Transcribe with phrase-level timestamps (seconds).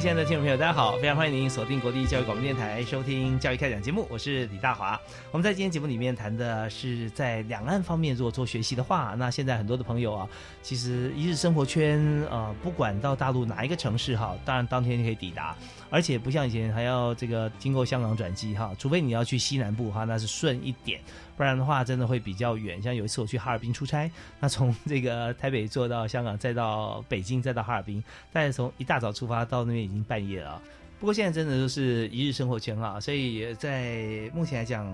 [0.00, 0.96] 亲爱的听众朋友，大家好！
[0.96, 4.98] 非常欢迎您锁定国立教育广播电台收听《教育开讲》节目，我是李大华。
[5.30, 10.28] 我们在今天节目里面谈的是在两岸方面如果做学习的话，那现在很多的朋友啊，
[10.62, 15.54] 其实一日生活圈啊，不管到大陆哪一个城市哈，当然当天就可以抵达，
[15.90, 20.98] 而且不像以前还要这个经过香港转机哈，除非你要去西南部哈，那是顺一点。
[21.40, 22.82] 不然的话，真的会比较远。
[22.82, 24.10] 像有一次我去哈尔滨出差，
[24.40, 30.60] 那从这个台北坐到香港，再到北京，再到哈尔滨，但是从一大早出发到那边已经半夜了。
[30.98, 34.86] 不过现在真的就是一日生活圈了，所以在目前来讲，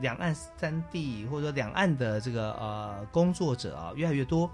[0.00, 4.50] 两岸三地或者说两岸的这个呃工作者啊越来越多。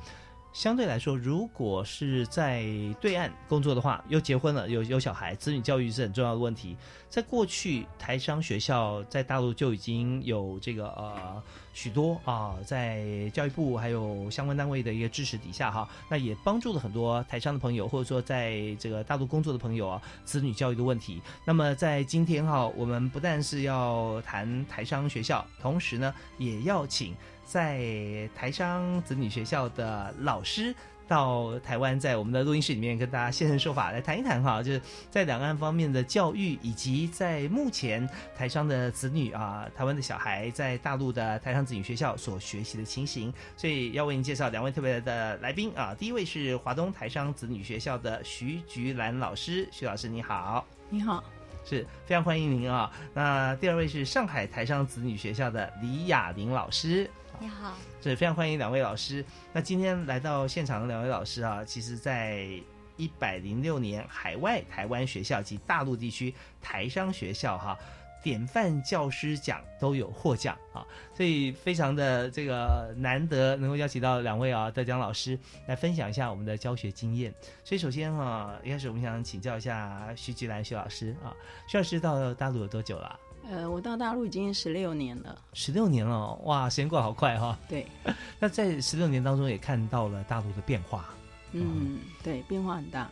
[0.52, 2.64] 相对来说，如果是在
[3.00, 6.76] 对岸工作的话，又结婚了，有有小孩，子女教育是很重要的问题。
[7.08, 21.22] 在过去，台商学校在大陆就已经有这个呃许多啊，在教育部还有相关单位的一个支持底下哈，那也帮助了很多台商的朋友，或者说在这个大陆工作的朋友啊，子女教育的问题。
[21.44, 27.14] 那么在今天哈，我们不但是要谈台商学校，同时呢，也要请。
[27.48, 30.74] 在台商子女学校的老师
[31.06, 38.06] 到台湾，在我们的录音室里面跟大家现身说法，来谈一谈哈，就是在两岸方面的教育，以及在目前
[38.36, 43.32] 台商的子女啊，台湾的小孩在大陆的台商子女学校所学习的情形。
[43.56, 51.24] 所以要为您介绍两位特别的来宾啊，第一位是华东台商子女学校的徐菊兰老师，徐老师你好，你好。
[51.64, 52.90] 是非常欢迎您啊！
[53.12, 59.24] 那第二位是上海台商子女学校的李雅玲老师，你好，是非常欢迎两位老师。
[59.52, 62.48] 那今天来到现场的两位老师啊，其实在
[62.96, 67.78] 一百零六年海外台湾学校及大陆地区台商学校哈。
[68.20, 70.84] 典范教师奖都有获奖啊，
[71.14, 75.38] 所以非常的这个难得能够邀请到两位啊得奖老师
[75.68, 77.32] 来分享一下我们的教学经验。
[77.62, 81.30] 所以首先哈，一开始我们想请教一下徐吉兰徐老师啊，
[81.68, 83.18] 徐老师到大陆有多久了？
[83.50, 85.36] 呃，我到大陆已经十六年了。
[85.54, 87.58] 十六年了，哇，时间过得好快哈。
[87.66, 87.86] 对。
[88.38, 91.06] 那在十六年当中也看到了大陆的变化。
[91.52, 93.08] 嗯，对，变化很大。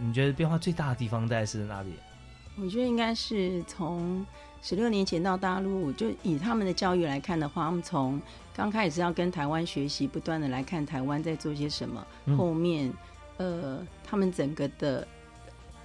[0.00, 1.92] 你觉得变化最大的地方在是哪里？
[2.56, 4.24] 我觉得应该是从
[4.62, 8.20] 十六年前到大陆，就以他们的教育来看的话，他们从
[8.56, 12.04] 刚开始是要跟台湾学习，不断的来看台湾在做些什么。
[12.38, 12.90] 后面，
[13.36, 15.06] 呃，他们整个的，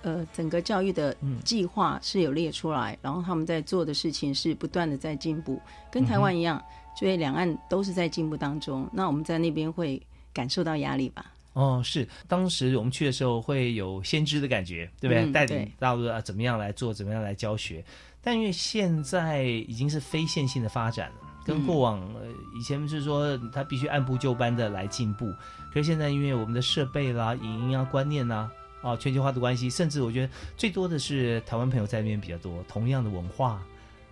[0.03, 5.59] 呃，整个教育的计划是有列出来，然后他们在做的事情是不断的在进步，
[5.89, 6.61] 跟台湾一样，
[6.99, 8.87] 所以两岸都是在进步当中。
[8.93, 9.99] 那我们在那边会
[10.33, 11.25] 感受到压力吧？
[11.53, 15.31] 哦，是，当时我们去的时候会有先知的感觉，对不对？
[15.31, 17.83] 带领大陆啊怎么样来做，怎么样来教学。
[18.21, 21.15] 但因为现在已经是非线性的发展了，
[21.45, 22.25] 跟过往呃
[22.57, 25.27] 以前是说他必须按部就班的来进步，
[25.71, 28.51] 可是现在因为我们的设备啦、影音啊、观念呐，啊
[28.99, 33.63] 全球化的关系，甚至我觉得最多的是台湾朋友在那边比较多，同样的文化。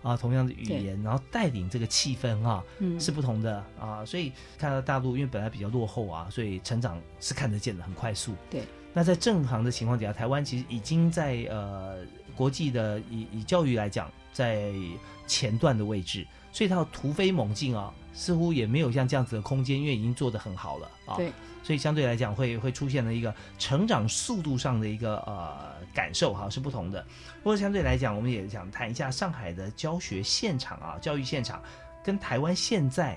[0.02, 2.60] 啊，同样的语言，然后带领这个气氛哈，
[2.98, 4.04] 是不同的啊。
[4.04, 8.34] 所以看到大陆，因为本来比较落后啊，所以成长是看得见的，很快速。
[8.50, 8.62] 对。
[8.92, 11.98] 那在正常的情况底下，台湾其实已经在呃
[12.34, 14.72] 国际的以以教育来讲，在
[15.24, 21.14] 前段的位置，所以它要突飞猛进啊，似乎也没有像这样子的空间，因为已经做得很好了啊。
[21.14, 21.30] 对。
[21.62, 27.06] 所以相对来讲，会会出现了一个成长速度上的一个呃感受哈，是不同的。
[27.42, 31.62] 不过相对来讲，我们也想谈一下上海的教学现场啊，教育现场
[32.02, 33.16] 跟台湾现在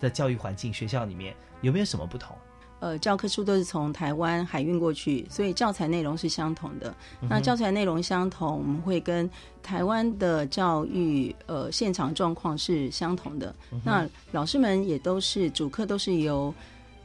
[0.00, 2.36] 的教育环境学校里面有没有什么不同？
[2.78, 6.94] 呃，教科书都是从台湾海运过去，所以教材内容是相同的。
[7.28, 9.28] 那教材内容相同，我们会跟
[9.62, 13.54] 台湾的教育呃现场状况是相同的。
[13.84, 16.54] 那老师们也都是主课都是由。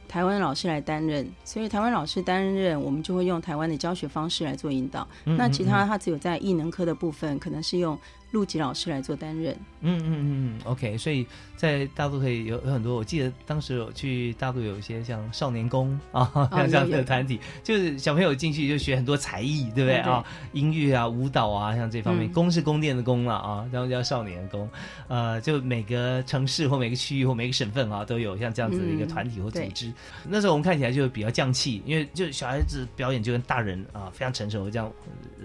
[0.08, 5.06] 台湾老师来担任，所以台湾老师担任，我们就会用台湾的教学方式来做引导。
[5.24, 7.98] 那其他他只有在艺能科的部分，可能是用
[8.32, 9.54] 陆籍老师来做担任。
[9.80, 11.26] 嗯嗯嗯，OK，所以
[11.56, 20.24] 在大陆可以有有很多，我记得当时有去大陆有一些像少年宫啊，像这样的团体，就是小朋友进去就学很多才艺，对不对啊？
[20.52, 24.68] 音乐啊、舞蹈啊，像这方面，宫是宫殿的宫了啊，然后叫少年宫。
[25.08, 29.92] 呃，就每个城市或每个区域或每个省份啊，都有像这样子的一个团体或组织。
[30.28, 34.92] 那时候我们看起来就比较降气，因为就小孩子表演就跟大人啊非常成熟这样。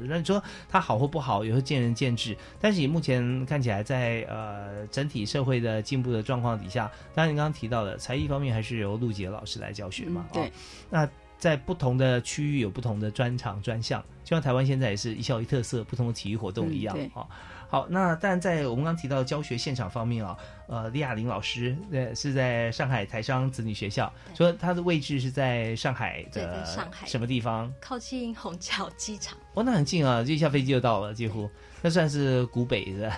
[0.03, 2.35] 那你说他好或不好，有时候见仁见智。
[2.59, 10.25] 但是以目前看起来，在呃整体社会的进步的状况底下，当然你刚刚提到的才艺方面，还是由陆杰老师来教学嘛？
[10.33, 10.51] 对。
[10.89, 11.07] 那
[11.37, 17.25] 在不同的区域有不同的专长专项，就像台湾现在也是一校一特色，不同的体育活动一样啊。
[17.67, 20.37] 好，那但在我们刚提到教学现场方面啊，
[20.67, 27.73] 呃，李亚玲老师呃是在上海台商子女学校，说他的位置是在上海的上海什么地方？
[27.79, 29.37] 靠近虹桥机场。
[29.53, 31.49] 哦，那很近啊，就一下飞机就到了，几乎。
[31.81, 33.11] 那算是古北的，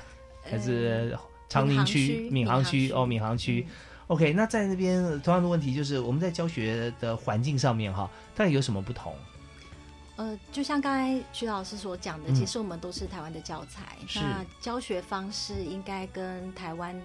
[0.44, 1.18] 还是
[1.54, 2.92] 长宁区、闵行区？
[2.92, 3.68] 哦，闵行区。
[4.08, 9.16] OK，那在那边同样的问题就是，我们在教学的环境上面哈，到底有什么不同？
[10.16, 17.00] 呃，就像刚才徐老师所讲的，其实我们都是台湾的教材，那教学方式应该跟台湾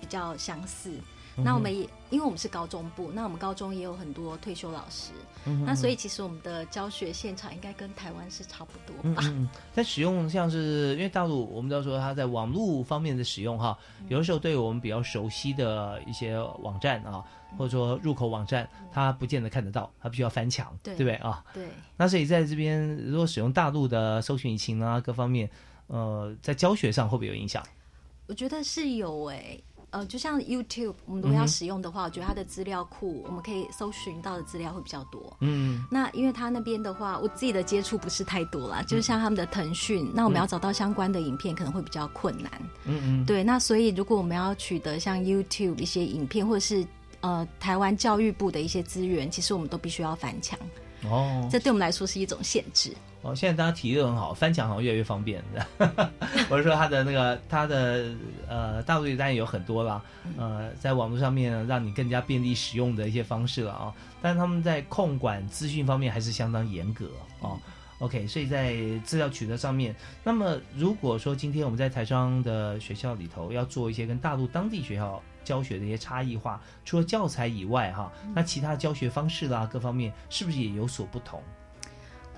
[0.00, 0.92] 比较相似。
[1.34, 5.12] 那我们也因为我们是高中部，那我们高中也有很多退休老师，
[5.64, 9.22] 那所以其实我们的教学现场应该跟台湾是差不多吧。
[9.72, 13.76] 在使用像是因为大陆，我们都要说它在网络方面的使用哈，
[14.08, 17.24] 有的时候对我们比较熟悉的一些网站啊。
[17.58, 21.44] 或者说入口网站，它不见得看得到，它必须要翻墙，对不对啊？
[21.52, 21.66] 对。
[21.98, 25.50] 那所以在这边，如果使用大陆的搜寻引擎啊，各方面，
[25.88, 27.62] 呃，在教学上会不会有影响？
[28.26, 29.62] 我觉得是有诶，
[29.92, 35.36] 呃，就像 YouTube，我们如果要使用的话，我觉得它的资料库，我们可以搜寻到的资料会比较多。
[35.40, 35.84] 嗯。
[35.90, 42.50] 那因为它那边的话，我自己的接触不是太多啦，就是像他们的腾讯，那我们要找到相关的影片可能会比较困难。
[42.86, 43.26] 嗯嗯。
[43.26, 46.84] 对，那所以如果我们要取得像 YouTube 一些影片，或者是
[47.20, 50.58] 呃，台湾教育部的一些资源，其实我们都必须要翻墙
[51.08, 51.46] 哦。
[51.52, 52.92] 这对我们来说是一种限制
[53.22, 53.34] 哦。
[53.34, 55.42] 现在大家体力很好，翻墙好像越来越方便。
[56.50, 58.04] 我是说，他的那个他的
[58.48, 60.02] 呃，大陆地单也有很多啦，
[60.36, 63.94] 呃，在网络上面让你更加便利使用的一些方式了啊。
[64.20, 67.06] 但是他们在控管资讯方面还是相当严格
[67.40, 67.58] 哦。
[67.98, 68.74] OK，所以在
[69.04, 69.94] 资料取得上面，
[70.24, 75.22] 那么如果说今天我们在台商的学校里头要做一些跟大陆当地学校。
[75.44, 81.42] 教学的一些差异化，除了教材以外，哈，那其他教学方式啦，各方面是不是也有所不同？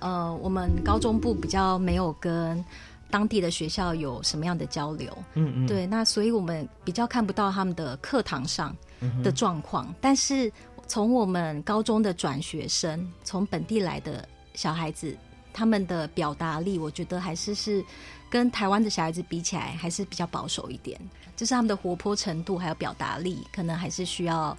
[0.05, 2.63] 呃，我们高中部比较没有跟
[3.11, 8.77] 当地的学校有什么样的交流，嗯嗯，对，那所以我们比较看不到他们的课堂上
[9.23, 9.95] 的状况。
[10.03, 10.53] 但是
[10.87, 15.17] 从我们高中的转学生，从本地来的小孩子，
[15.55, 17.83] 他们的表达力，我觉得还是是
[18.29, 21.01] 跟台湾的小孩子比起来，还是比较保守一点。
[21.35, 24.55] 就是他们的活泼程度还有表达力，可能还是需要，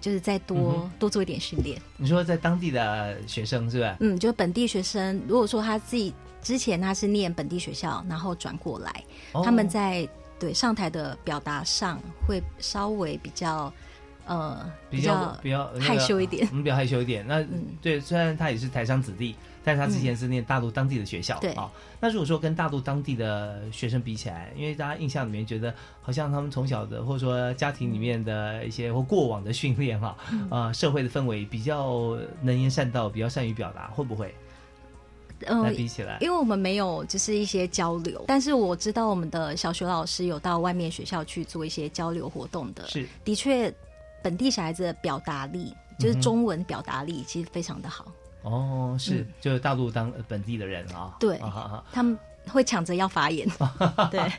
[0.00, 1.80] 就是再多多做一点训练。
[1.96, 3.96] 你说在当地的学生是吧？
[4.00, 6.12] 嗯，就本地学生，如果说他自己
[6.42, 9.04] 之前他是念本地学校，然后转过来，
[9.44, 10.08] 他们在
[10.38, 13.72] 对上台的表达上会稍微比较
[14.26, 17.26] 呃比较比较害羞一点，嗯，比较害羞一点。
[17.26, 17.44] 那
[17.82, 19.34] 对，虽然他也是台商子弟。
[19.68, 21.70] 但他之前是念大陆当地的学校，对啊。
[22.00, 30.16] 那如果说跟大陆当地的学生比起来，因为大家印象里面觉得好像他们从小的或者说家庭里面的一些或过往的训练哈，
[30.48, 34.34] 啊，社会的氛围比较能言善道，比较善于表达，会不会？
[35.46, 43.70] 嗯，比起来，因为我们没有就是一些交流，但是我知道我们的小学老师有到外面学校去做一些交流活动的，是的确，
[44.22, 48.10] 本地小孩子的表达力，就是中文表达力，其实非常的好。
[48.42, 51.40] 哦，是，就是大陆当本地的人啊，对，
[51.92, 52.16] 他们
[52.46, 53.46] 会抢着要发言，
[54.10, 54.32] 对，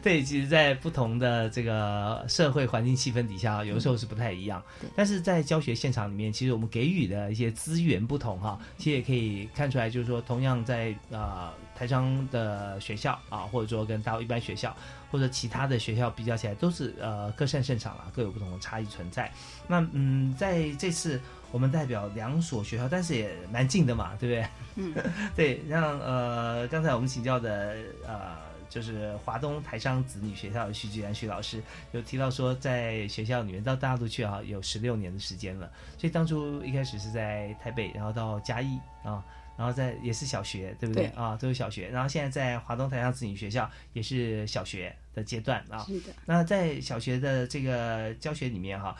[0.00, 4.62] 对，其实，在不同的这个社会环境气氛底下，有的时候是不太一样，
[4.96, 14.74] 但是在教学现场里面，其实我们给予的一些资源不同哈，其实也可以看出来，就是说，同样在啊台商的学校啊，或者说跟大陆一般学校
[15.10, 19.30] 或者其他的学校比较起来，都是呃各擅擅长啊，各有不同的差异存在。
[19.66, 21.20] 那嗯，在这次。
[21.52, 24.48] 我们代表两所学校，但是也蛮近的嘛，对不对？
[24.76, 24.94] 嗯，
[25.36, 28.38] 对，像呃，刚才我们请教的呃，
[28.70, 35.70] 就是华东台商子女学校的徐吉然徐老师，有提到说，在学校里面到大陆去啊，有十六年的时间了。
[35.98, 39.22] 所以当初一开始是在台北，然后到嘉义啊，
[39.58, 41.08] 然后在也是小学，对不对？
[41.08, 41.90] 啊，都是小学。
[41.90, 45.84] 然后现在在华东台商子女学校也是小学的阶段啊。
[45.84, 46.06] 是的。
[46.24, 48.96] 那在小学的这个教学里面哈。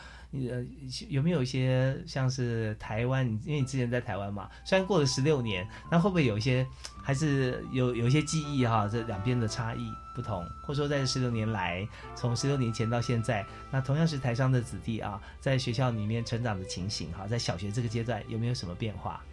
[0.49, 0.65] 呃，
[1.09, 3.25] 有没有一些像是台湾？
[3.45, 6.65] 因为你之前在台湾嘛，虽然过了十六年，那会不会有一些
[7.03, 8.89] 还是有有一些记忆哈？
[8.91, 19.23] 这两边的差异不同，或者说在这十六年来，从十六年前到现在，那同样是台商的子弟啊，在学校里面成长的情形哈，在小学这个阶段有没有什么变化？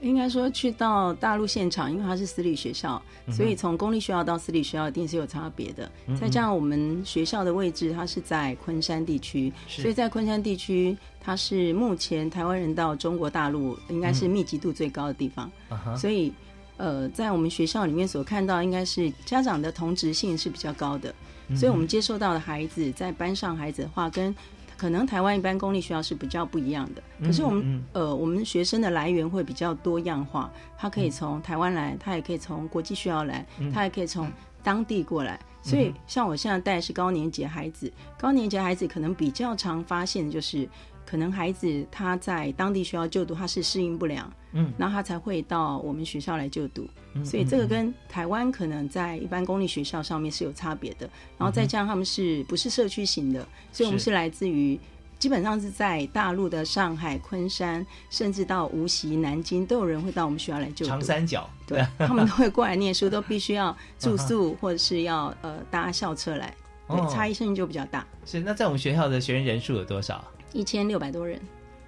[0.00, 3.00] 应该说去到大陆现场，因为它是私立学校，
[3.32, 5.90] 所以从公立学校到私立学校一定是有差别的。
[6.20, 15.50] 再加上我们学校的位置，它是在昆山地区，所以在昆山地区，它是目前台湾人到中国大陆应该是密集度最高的地方。
[15.96, 16.32] 所以，
[16.76, 21.14] 呃，在我们学校里面所看到，应该是家长的同质性是比较高的。
[21.54, 24.34] 所以我们接受到的孩子在班上孩子的话跟。
[24.76, 34.30] 可能台湾一般公立学校是比较不一样的，可是我们呃，我们学生的来源会比较多样化，他可以从台湾来，他也可以从国际学校来，他也可以从
[34.62, 35.40] 当地过来。
[35.62, 40.68] 所以像我现在带的是高年级孩子，高年级孩子可能比较常发现就是。
[41.06, 46.86] 可能孩子他在当地学校就读，他是适应不良，嗯，然后他才会到我们学校来就读，
[47.24, 51.08] 所以这个跟台湾可能在一般公立学校上面是有差别的。
[51.38, 54.78] 然后再加上他们是不是社区型的，所以我们是来自于
[55.18, 60.90] 基本上是在大陆的上海、昆山，甚至到无锡、南京都有人会到我们学校来就读。
[60.90, 66.54] 长三角，对，他们都会过来念书，都必须要住宿 或者是要呃搭校车来，
[66.88, 68.06] 对，差异性就比较大。
[68.26, 70.22] 是，那在我们学校的学生人数有多少？
[70.52, 71.40] 一千六百多人。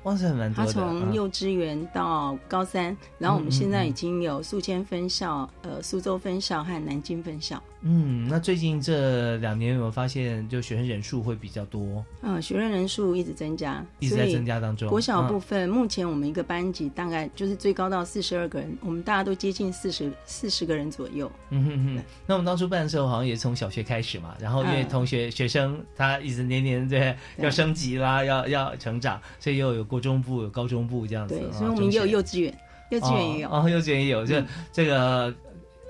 [0.08, 0.72] 哇塞，蛮多的。
[0.72, 7.62] 他从幼稚园到高三，然后我们现在已经有宿迁分校、呃苏州分校和南京分校。
[7.82, 12.04] 嗯，那最近这两年有没有发现，就学生人数会比较多？
[12.22, 14.88] 嗯，学生人数一直增加，一直在增加当中。
[14.88, 21.30] 国小部分，目前我们一个班级大概就是最高到四十二个人，我们大家都接近四十四十个人左右。
[21.50, 22.02] 嗯哼哼。
[22.26, 31.36] 那我们当初办的时候，好像也是从小学开始嘛，然后因为同学学生他一直年年对要升级啦，要要成长，所以又有国中部、有高中部这样子。
[31.36, 32.56] 对，所以我们也有幼稚园，
[32.90, 33.48] 幼稚园也有。
[33.50, 34.36] 哦，幼稚园也有，就
[34.72, 35.34] 这个。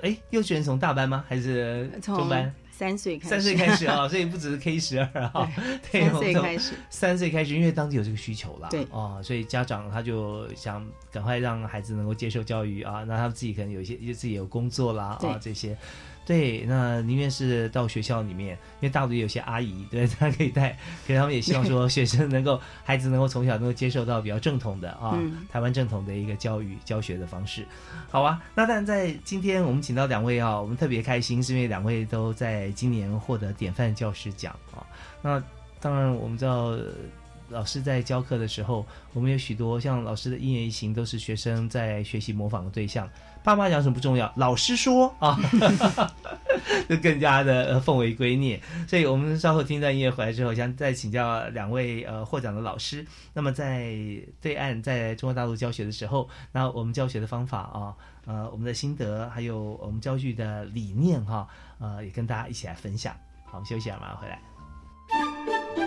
[0.00, 1.24] 哎，幼稚园从大班吗？
[1.28, 2.54] 还是中班？
[2.70, 5.52] 三岁开始，三岁开始啊， 所以不只是 K 十二啊，
[5.90, 15.76] 对 三岁开始，三岁开始，因为当地有这个需求啦，对啊，所以家长他就想赶快让孩子能够接受教育啊，那他们自己可能有一些自己有工作啦啊这些。
[16.28, 25.18] 对，那宁愿是到学校里面，因为大陆有些阿姨，对，她可以带，可是他们也希望说学生能够，孩子能够从小能够接受到比较正统的啊，
[25.50, 27.66] 台湾正统的一个教育教学的方式，
[28.10, 28.42] 好啊。
[28.54, 34.84] 那但在今天我们请到两位啊，我们特别开心，是因为两位都在今年获得典范教师奖啊。
[35.22, 35.42] 那
[35.80, 36.76] 当然我们知道。
[37.50, 43.08] 老师在教课的时候，我们有许多像老师的一言一行都是学生在学习模仿的对象。
[43.42, 45.38] 爸妈讲什么不重要，老师说 啊，
[46.88, 48.60] 就更加的奉为圭臬。
[48.86, 53.06] 所以我们稍后听一段音乐回来之后，想再请教两位呃获奖的老师。
[53.32, 53.94] 那么在
[54.40, 57.94] 对岸在中国大陆教学的时候，那我们教学的方法啊，
[58.26, 63.14] 呃，我们的心得，还有我们教具的理念哈，呃，也跟大家一起来分享。
[63.46, 65.77] 好，我们休息啊，马上回来。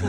[0.00, 0.06] 非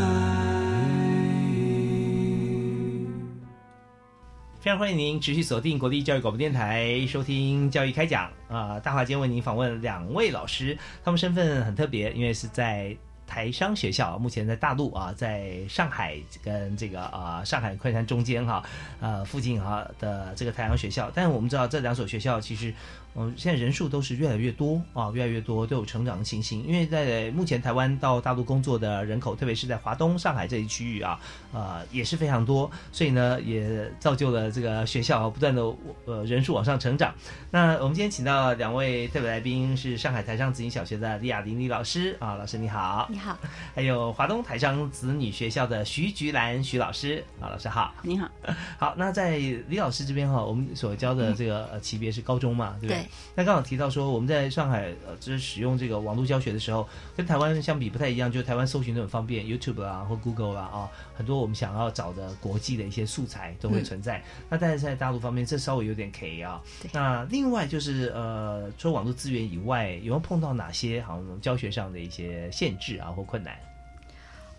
[4.63, 8.79] 常欢迎您持续锁定国立教育广播电台，收听教育开讲啊！
[8.79, 12.95] 大华今天为您访问两位老师，他们身份很特别，因为是在
[13.27, 18.63] 台商学校，目前在大陆啊，在上海跟这个啊上海昆山中间哈
[19.01, 22.73] 呃附近哈的这个台商学校，但是我们知道这两所学校其实。
[23.15, 26.65] 嗯，现在人数都是越来越多啊，越来越多都有成长的情形。
[26.65, 31.19] 因为在目前台湾到大陆工作的人口，特别是在华东、上海这一区域啊，
[31.51, 35.61] 呃也是非常多，所以呢也造就了这个学校不断的
[36.05, 37.13] 呃人数往上成长。
[37.49, 43.37] 那我们今天请到两位特别来宾，是上海台商子女小学的李雅玲李老师啊，老师你好，你好。
[43.75, 48.29] 还有华东台商子女学校的徐菊兰徐老师啊，老师好，你好。
[48.79, 53.00] 好，那在李老师这边哈，我们所教的这个级别是高中嘛，对不对？
[53.00, 53.00] 对。
[53.35, 64.23] 那刚好提到说，我们在上海呃，就是使用这个网络教学的时候，跟台湾相比不太一样，就台湾搜寻都很方便，YouTube 啊或 Google 啦啊，很多我们想要找的国际的一些素材都会存在。
[64.49, 66.61] 那但是在大陆方面，这稍微有点 K 啊。
[66.91, 73.55] 那另外就是呃，除了网络资源以外，有没有碰到哪些好像教学上的一些限制啊或困难？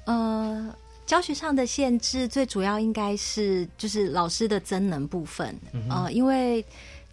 [0.05, 0.75] 呃。
[1.05, 5.55] 教学上的限制最主要应该是就是老师的增能部分，
[5.91, 6.65] 呃，因为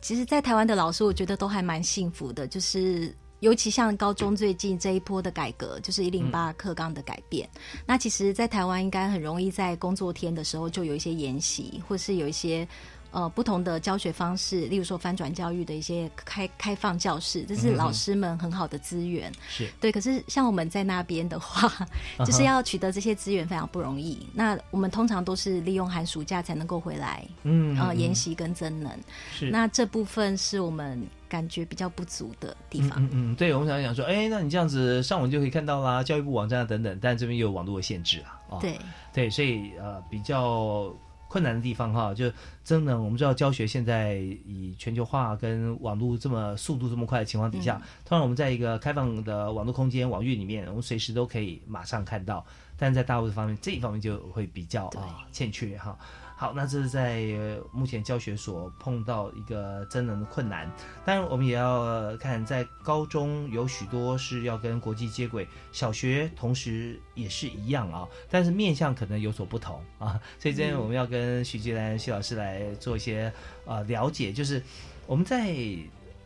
[0.01, 7.49] 其实，在台湾的老师，我觉得都还蛮幸福的，就是尤其像高中最近这一波的改革，就是一零八课纲的改变，
[7.85, 12.67] 那其实，在台湾应该很容易在工作天的时候就有一些研习，或是有一些。
[13.11, 19.31] 呃，不同的教学方式，例如说翻转教育的一些开开放教室，这是老师们很好的资源。
[19.49, 21.87] 是对，可是像我们在那边的话，
[22.19, 24.27] 就是要取得这些资源非常不容易。
[24.33, 28.91] 那我们通常都是利用寒暑假才能够回来，嗯，呃，研习跟增能。
[29.31, 33.01] 是，那这部分是我们感觉比较不足的地方。
[33.05, 38.59] 嗯嗯，对，我们想想说，哎，那你这样子上网就可以看到啦，教育部网站等等，但这边又有网络的限制啊。
[38.61, 38.77] 对
[39.11, 40.93] 对，所以呃，比较。
[41.29, 42.29] 困难的地方哈，就
[42.65, 52.45] 真的我们知道教学现在以全球化跟网络这么速度这么快的情况底下，通常我们在一个开放的网络空间网域里面，我们随时都可以马上看到，
[52.75, 55.97] 但在大陆方面这一方面就会比较啊欠缺哈。
[56.39, 57.21] 好，那这是在
[57.69, 60.71] 目前教学所碰到一个真人的困难。
[61.03, 70.17] 当然，我们也要看在高中有许多是要跟国际接轨，小学同时也是一样啊，但是面向可能有所不同啊。
[70.39, 73.29] 所以今天我们要跟徐杰兰徐老师来做一些
[73.65, 74.63] 呃了解，就是
[75.07, 75.53] 我们在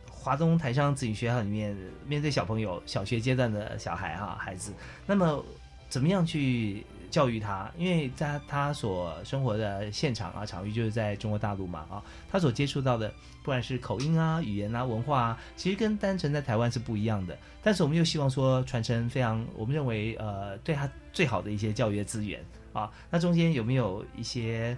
[0.08, 4.72] 华东台商子女学校里面面对小朋友小学阶段的小孩哈孩子，
[5.06, 5.44] 那么
[5.88, 6.86] 怎么样去？
[7.14, 13.08] 教育他，因为在他所生活的现场啊，场域就是在中国大陆嘛啊，他所接触到的，
[13.44, 17.38] 不管是口音啊、语言啊、文化啊，其实跟单纯在台湾是不一样的。
[17.62, 22.90] 但是我们又希望说传承非常，我们认为呃，对他最好的一些教育资源啊。
[23.08, 24.76] 那中间有没有一些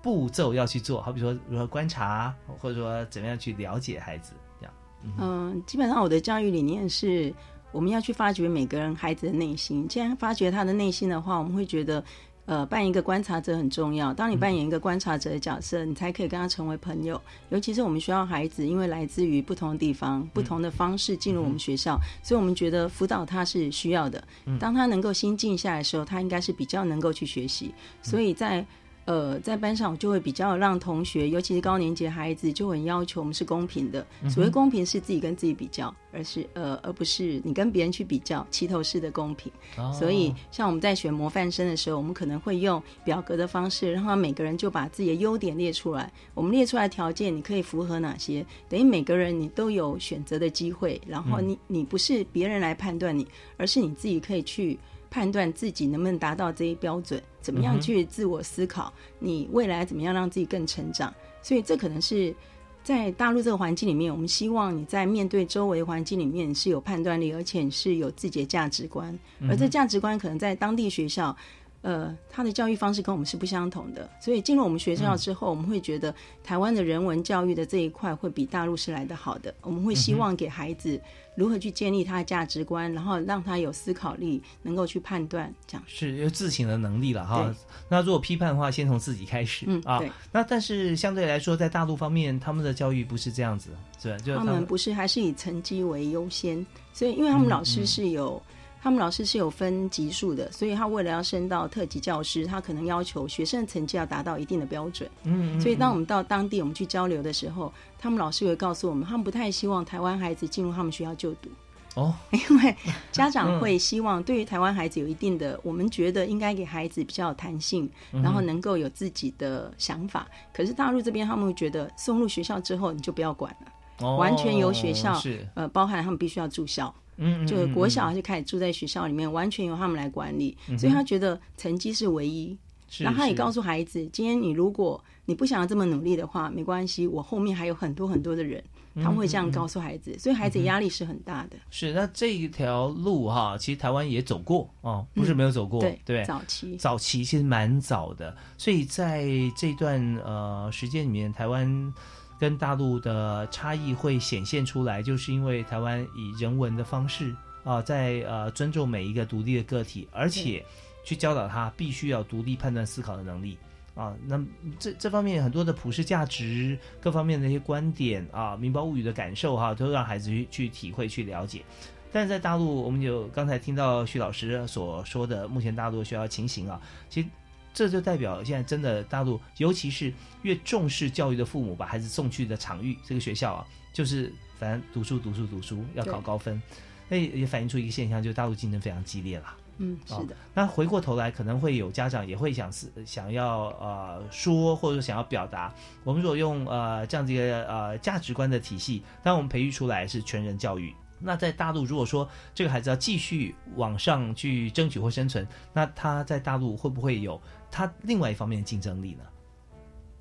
[0.00, 1.02] 步骤要去做？
[1.02, 4.74] 好比说如何观察，或者说怎么样去了解孩子这样？
[5.18, 7.34] 嗯，基本上我的教育理念是。
[7.72, 9.88] 我们要去发掘每个人孩子的内心。
[9.88, 12.04] 既然发掘他的内心的话，我们会觉得，
[12.46, 14.12] 呃，扮演一个观察者很重要。
[14.12, 17.20] 当你扮演一个观察者的角色，你才可以跟他成为朋友。
[17.50, 24.22] 尤其是我们学校孩子，因为来自于不同的地方、不同的方式进入我们学校，所以我们觉得辅导他是需要的。
[24.58, 27.72] 当他能够心静下来的时候，他应该是比较能够去学习。
[28.02, 28.64] 所以在
[29.04, 34.06] 呃，在班上我就会比较让同学，尤其是高年级的孩子，就很要求我们是公平的。
[34.30, 39.50] 所谓公平是自己跟自己比较，而是呃，而不是你跟别人去比较，齐头式的公平。
[39.92, 46.12] 所以，像我们在选模范生的时候，我们可能会用表格的方式，让他每个人就把自己的优点列出来。
[46.32, 48.46] 我们列出来条件，你可以符合哪些？
[48.68, 51.00] 等于每个人你都有选择的机会。
[51.06, 54.78] 然后你你不是别人来判断你，而是你自己可以去。
[55.12, 61.12] 判断自己能不能达到这些标准，怎么样去自我思考，你未来怎么样让自己更成长？
[61.42, 62.34] 所以这可能是
[62.82, 69.16] 在大陆这个环境里面，我们希望你在面对周围环境里面是有判断力，而且是有自己的价值观。
[69.48, 71.36] 而这价值观可能在当地学校。
[71.82, 76.14] 呃，他的教育方式跟我们是不相同的，所以进入我们学校之后，我们会觉得
[76.44, 79.52] 台湾的人文教育的这一块会比大陆是来的好的。
[79.62, 81.00] 我们会希望给孩子
[81.34, 87.52] 如何去建立他的价值观，然后让他有思考力，能够去判断，这样是有自省的能力了哈。
[87.88, 90.00] 那如果批判的话，先从自己开始啊。
[90.30, 94.18] 那但是相对来说，在大陆方面，他们的教育不是这样子，是吧？
[94.18, 98.40] 就他们不是，还是以成绩为优先，所以因为他们老师是有。
[98.82, 105.08] 他们老师是有分级数的，所以他为了要升到特级教师，他可能要求学生成绩要达到一定的标准。
[105.22, 111.48] 嗯，所以当我们到当地我们去交流的时候，他们老师会告诉我们，他们不太希望台湾孩子进入他们学校就读。
[111.94, 112.74] 哦， 因为
[113.12, 120.26] 家长会希望对于台湾孩子有一定的，我们觉得应该给孩子比较有弹性，然后能够有自己的想法。
[120.52, 125.20] 可是大陆这边他们会觉得送入学校之后你就不要管了，哦完全由学校
[125.54, 126.92] 呃，包含他们必须要住校。
[127.16, 132.56] 嗯，就国小就开始住在学校里面，完全由他们来管理，所以他觉得成绩是唯一。
[132.98, 138.62] 然后他也告诉孩子，今天你如果你不想要这么努力的话，没关系，我后面还有很多很多的人，
[138.96, 141.56] 他们会这样告诉孩子，所以孩子压力是很大的。
[141.70, 146.76] 是，那这一条路哈，其实台湾也走过哦，不是没有走过，对对，早期。
[146.76, 151.94] 早期其实蛮早的，所以在这段呃时间里面，台湾。
[152.42, 160.66] 跟大陆的差异会显现出来，就是因为台湾以人文的方式啊，在呃尊重每一个独立的个体，而且
[161.04, 163.56] 去教导他必须要独立判断思考的能力
[163.94, 164.44] 啊，那
[164.76, 171.62] 这这方面很多的普世价值，各方面的一些观点啊，民胞物语的感受哈，都让孩子去去体会、去了解。
[172.10, 177.28] 但是在大陆，我们就刚才听到徐老师所说的，目前大陆学校情形啊，其实
[177.74, 186.60] 这就代表现在真的大陆，尤其是越重视教育的父母，把孩子送去的场域这个学校啊，就是反正读书、读书、读书，要考高分，
[187.08, 189.56] 那也反映出一个现象，就是大陆竞争非常激烈了。
[189.78, 190.36] 嗯，是的。
[190.52, 200.94] 那回过头来，可能会有家长也会想是想要呃说，或者说想要表达，我们如果用呃这样子一个呃价值观的体系，当我们培育出来是全人教育。
[201.24, 207.40] 那在大陆，如果说这个孩子要继续往上去争取或生存，那他在大陆会不会有
[207.72, 209.24] 他另外一方面的竞争力呢？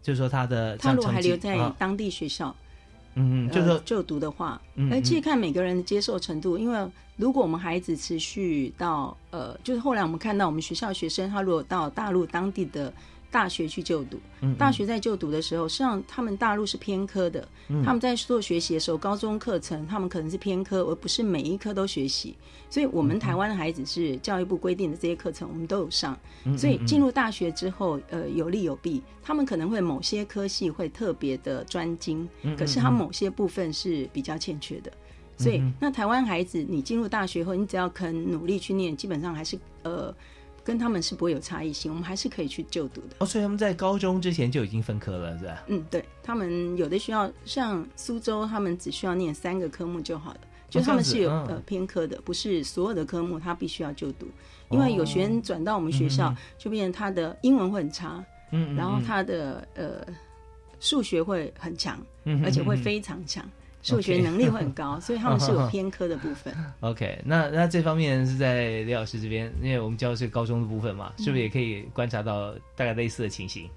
[0.02, 2.56] 就是说他的他如果还留在当地学校，
[3.14, 4.60] 嗯，就是说就读的话，
[4.90, 12.92] 而其实看每个人的接受程度，因为如果我们孩子持续到呃，就是后来我们看到我们学校学生，他如果到大陆当地的。
[13.32, 14.20] 大学去就读，
[14.58, 17.48] 大学在就读的时候，实际上他们大陆是偏科的。
[17.84, 22.36] 他们在做学习的时候，高中课程他们可能是偏科，而不是每一科都学习。
[22.70, 26.18] 所以，我们台湾的孩子是教育部规定的这些课程，我们都有上。
[26.58, 29.02] 所以进入大学之后，呃，有利有弊。
[29.24, 34.92] 他们可能会某些科系会特别的专精，可是他某些部分是比较欠缺的。
[35.38, 40.14] 所以，那台湾孩子，你进入大学后，你只要肯努力去念，基本上还是呃。
[40.64, 43.16] 跟他们是不会有差异性，我们还是可以去就读的。
[43.20, 45.64] 哦，所以他们在高中之前就已经分科了，是吧？
[45.68, 50.40] 嗯，对他们有的需要，像苏州，他们只需要念三个科目就好了。
[50.70, 54.26] 就他们是有呃偏科的，不是所有的科目他必须要就读，
[54.70, 60.06] 因为有学生转到我们学校，就变成他的英文会很差，嗯，然后他的呃
[60.80, 62.00] 数学会很强，
[62.42, 63.46] 而且会非常强。
[63.82, 66.54] 数学能力会很高，所以他们是有 偏科的部分。
[66.82, 73.70] OK，那那这方面是在李老师这边，因为我们教的是高中的部分嘛，是不是也可以观察到大概类似的情形？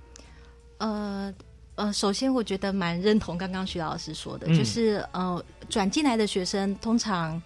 [0.79, 1.33] 呃
[1.77, 7.41] 呃，首先我觉得蛮认同刚刚徐老师说的，就是呃，转进来的学生通常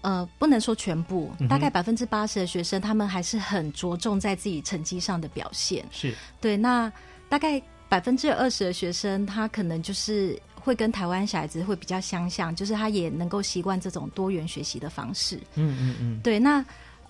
[0.00, 5.86] 呃不能说全部，大概百分之八十的学生，他们还是很着重在自己成绩上的表现。
[5.90, 6.92] 是对，那
[7.28, 10.38] 大概百分之二十的学生，他可能就是。
[10.68, 15.36] 会跟台湾小孩子会比较相像，就是他也能够习惯这种多元学习的方式。
[15.54, 16.38] 嗯嗯嗯，对。
[16.38, 16.62] 那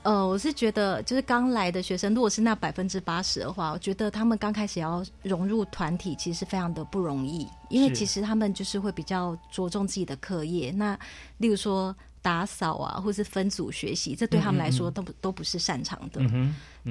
[0.04, 10.70] 呃，我是觉得，就是刚来的学生，如果是那百分之八十的话，我觉得他们刚开始要融入团体，其实非常的不容易，因为其实他们就是会比较着重自己的课业。
[10.70, 10.96] 那
[11.38, 11.92] 例如说。
[12.22, 16.20] 打扫啊，或是分组学习，这对他们来说都不都不是擅长的。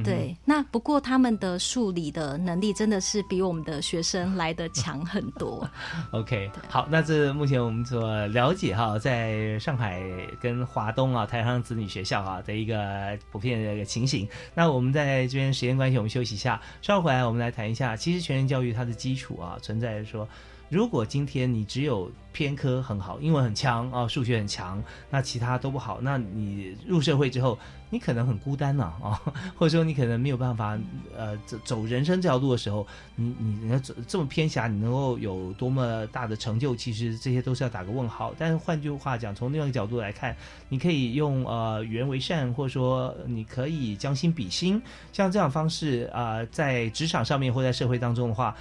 [0.04, 5.68] 对，那不过他们的数理的能力真的是比我们的学生来的强很多。
[6.12, 10.04] OK，好，那这目前我们所了解哈，在上海
[10.40, 14.28] 跟华东啊，台商子女学校啊的一个普遍的一个情形。
[14.54, 20.28] 那我们在这边时间关系，我们休息一下，稍后回来我们来谈一下，其实全人教育它的基础啊，存在说。
[20.70, 27.58] 如果今天你只有偏科很好，英文很强啊，数学很强，那其他都不好，那你入社会之后，
[27.90, 29.20] 你可能很孤单呐啊，
[29.56, 30.78] 或者说你可能没有办法
[31.16, 38.34] 呃走走人生这条路的时候，你你要走这么偏狭，你能够有多么大的成就，其实这些都是要打个问号。
[38.38, 40.36] 但是换句话讲，从另外一个角度来看，
[40.70, 44.80] 你可以用呃与人为善，或者说你可以将心比心，
[45.14, 48.54] 像这样方式啊，在职场上面或在社会当中的话。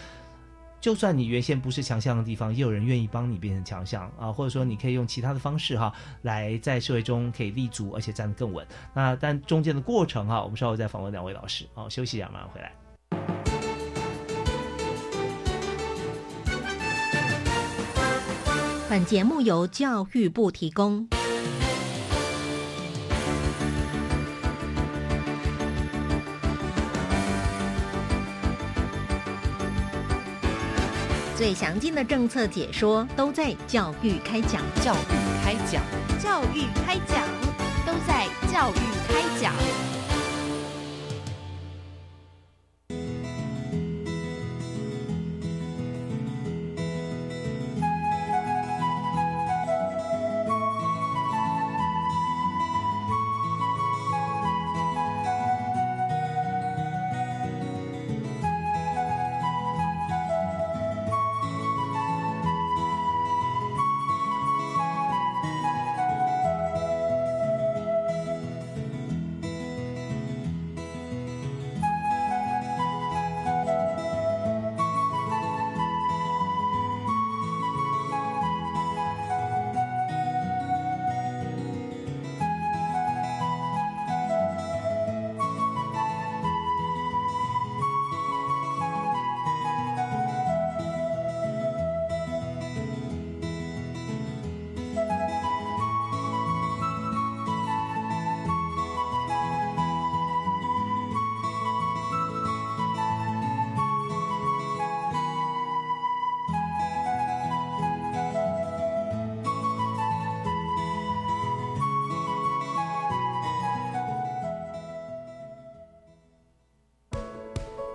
[0.87, 8.65] 就算你原先不是强项的地方，也有人愿意帮你变成强项啊，或者说你可以用其他的方式哈，来在社会中可以立足，而且站得更稳。
[8.95, 11.67] 那但中间的过程哈，我们稍后再访问两位老师。
[11.75, 12.73] 好，休息一下马上回来。
[18.89, 21.09] 本节目由教育部提供。
[31.37, 35.83] 最详尽的政策解说都在《教育开讲》，教育开讲，
[36.19, 37.29] 教育开讲，
[37.85, 39.53] 都在《教育开讲》。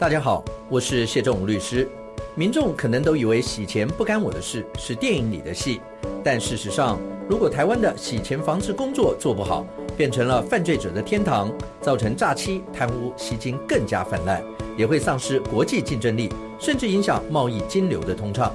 [0.01, 1.87] 大家好，我是谢仲武律师。
[2.33, 5.79] 民众可能都以为洗钱不干我的事，是电影里的戏。
[6.23, 9.63] 但事实上，如果台湾的洗钱防治工作做不好，
[9.95, 14.43] 变成了犯罪者的天堂，造成诈欺、贪污、吸金更加泛滥，
[14.75, 18.51] 也会丧失国际竞争力，甚至影响贸易金流的通畅。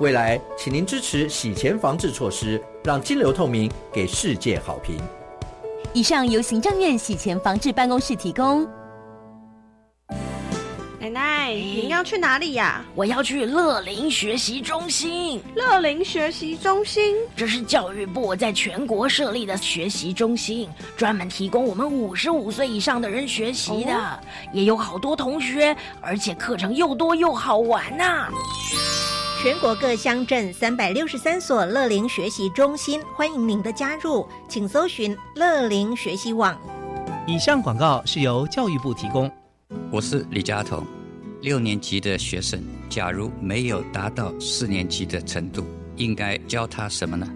[0.00, 4.96] 未来，请您支持洗钱防治措施，让金流透明，给世界好评。
[5.92, 8.68] 以上由行政院洗钱防治办公室提供。
[11.08, 12.84] 奶奶，您要去哪里呀？
[12.94, 15.40] 我要去乐龄学习中心。
[15.54, 24.20] 乐龄学习中心，这是教育部在全国设立的学习中心，专门提供我们五十五岁以上的人学习的，
[24.52, 28.28] 也有好多同学，而且课程又多又好玩呐。
[29.42, 36.58] 全国各乡镇三百六十三所乐龄学习中心，欢迎您的加入，请搜寻乐龄学习网。
[37.26, 39.30] 以上广告是由教育部提供。
[39.90, 40.84] 我是李佳彤，
[41.40, 45.64] 六年级的学生，假如没有达到四年级的程度，
[45.96, 47.28] 应该教他什么呢？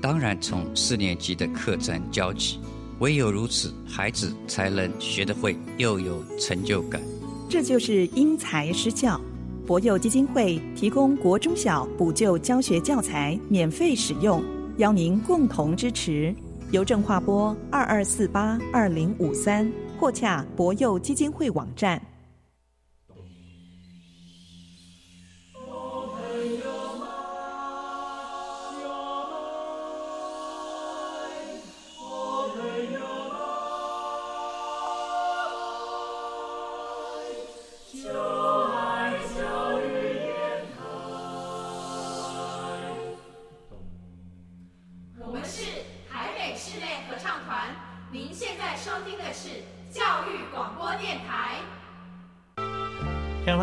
[0.00, 2.60] 当然从四年级的课程教起，
[3.00, 7.02] 唯有如此，孩子才能学得会，又有成就感。
[7.48, 9.20] 这就是因材施教。
[9.66, 14.42] 博幼基金会提供国中小补救教学教材免费使用，
[14.76, 16.32] 邀您共同支持。
[16.70, 22.00] 邮政划拨二二四八二零五三，或洽博幼基金会网站。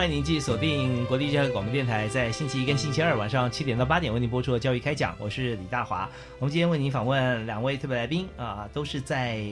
[0.05, 6.07] 欢迎您继续锁定国立教育广播电台，在星期一跟星期二晚上七点到八点为您播出的教育开讲，我是李大华。
[6.37, 9.47] 我们今天为您访问两位特别来宾啊，都是在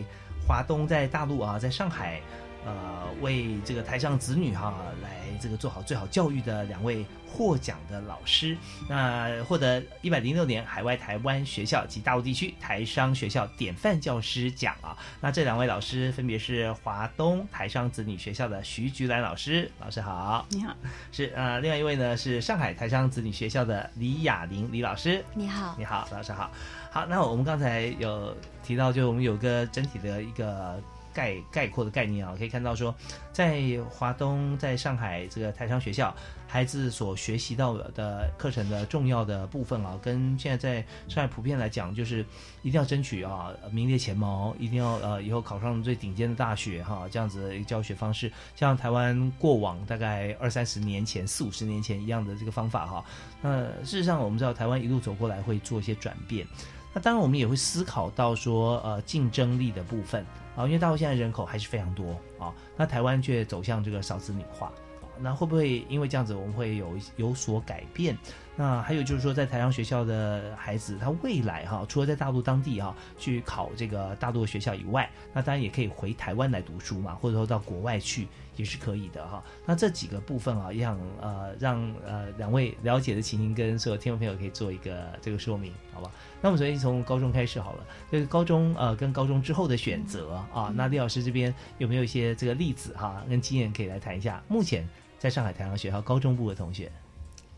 [0.48, 2.22] 华东，在大陆啊，在上海。
[2.66, 2.72] 呃，
[3.20, 7.04] 为这个台上子女哈来这个做好最好教育的两位
[7.36, 8.56] 获奖的老师，
[8.88, 14.96] 那获得一百零六年海外台湾学校及大陆地区台商学校典范教师奖啊。
[15.19, 20.76] 那这两位老师分别是华东台商子女学校的徐菊兰老师，老师好，你好。
[21.12, 26.52] 是呃，另外一位呢是上海台商子女学校的李雅玲李老师，你好，你好，老师好。
[26.91, 30.80] 好，那我们刚才有提到，就我们有个整体的一个。
[31.13, 32.93] 概概括的概念啊，可以看到说，
[33.32, 36.13] 在华东，在上海这个台商学校，
[36.47, 42.26] 孩子所学习到的课程的重要的部分啊，跟现在在上海普遍来讲，就是
[42.62, 53.06] 一定要争取啊名列前茅，一定要呃以后考上最顶尖的大学哈，这样子的一个教学方式，像台湾过往大概二三十年前、四五十年前一样的这个方法哈。
[53.41, 56.47] 那事实上，我们知道台湾一路走过来会做一些转变，
[56.94, 60.26] 那当然我们也会思考到说呃竞争力的部分。
[60.56, 64.72] 啊，因为大陆现在人口还是非常多啊，那台湾却走向这个少子女化，
[65.20, 68.16] 那会不会因为这样子我们会有有所改变？
[68.56, 79.44] 那还有就是说，在台商学校的孩子，他未来哈，除了在大陆当地哈去考这个大陆的学校以外，那当然也可以回台湾来读书嘛，或者说到国外去也是可以的哈。
[79.66, 86.12] 那这几个部分啊，也想呃让呃两位了解的情形跟所有听众朋友可以做一个这个说明，好吧？
[86.42, 94.44] 那我们首先从高中开始好了，这个高中呃跟高中之后的选择啊，那李老师这边有没有一些这个例子哈跟经验可以来谈一下？
[94.48, 94.88] 目前
[95.20, 96.92] 在上海台商学校高中部的同学，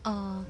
[0.02, 0.44] 呃。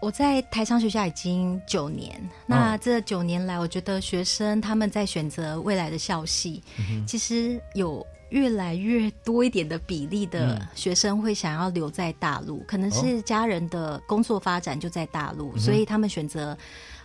[0.00, 6.62] 我在台商学校已经九年，那这九年来，我觉得学生他们在选择未来的校系，
[7.04, 16.56] 其实有越来越多一点的比例的学生会想要留在大陆，可能是家人的工作发展就在大陆，所以他们选择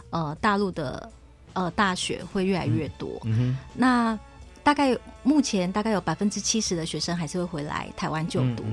[0.10, 1.12] 呃大陆的
[1.54, 3.22] 呃大学会越来越多。
[3.26, 4.18] 嗯那
[4.64, 8.64] 大概目前大概有百分之七十的学生还是会回来台湾就读。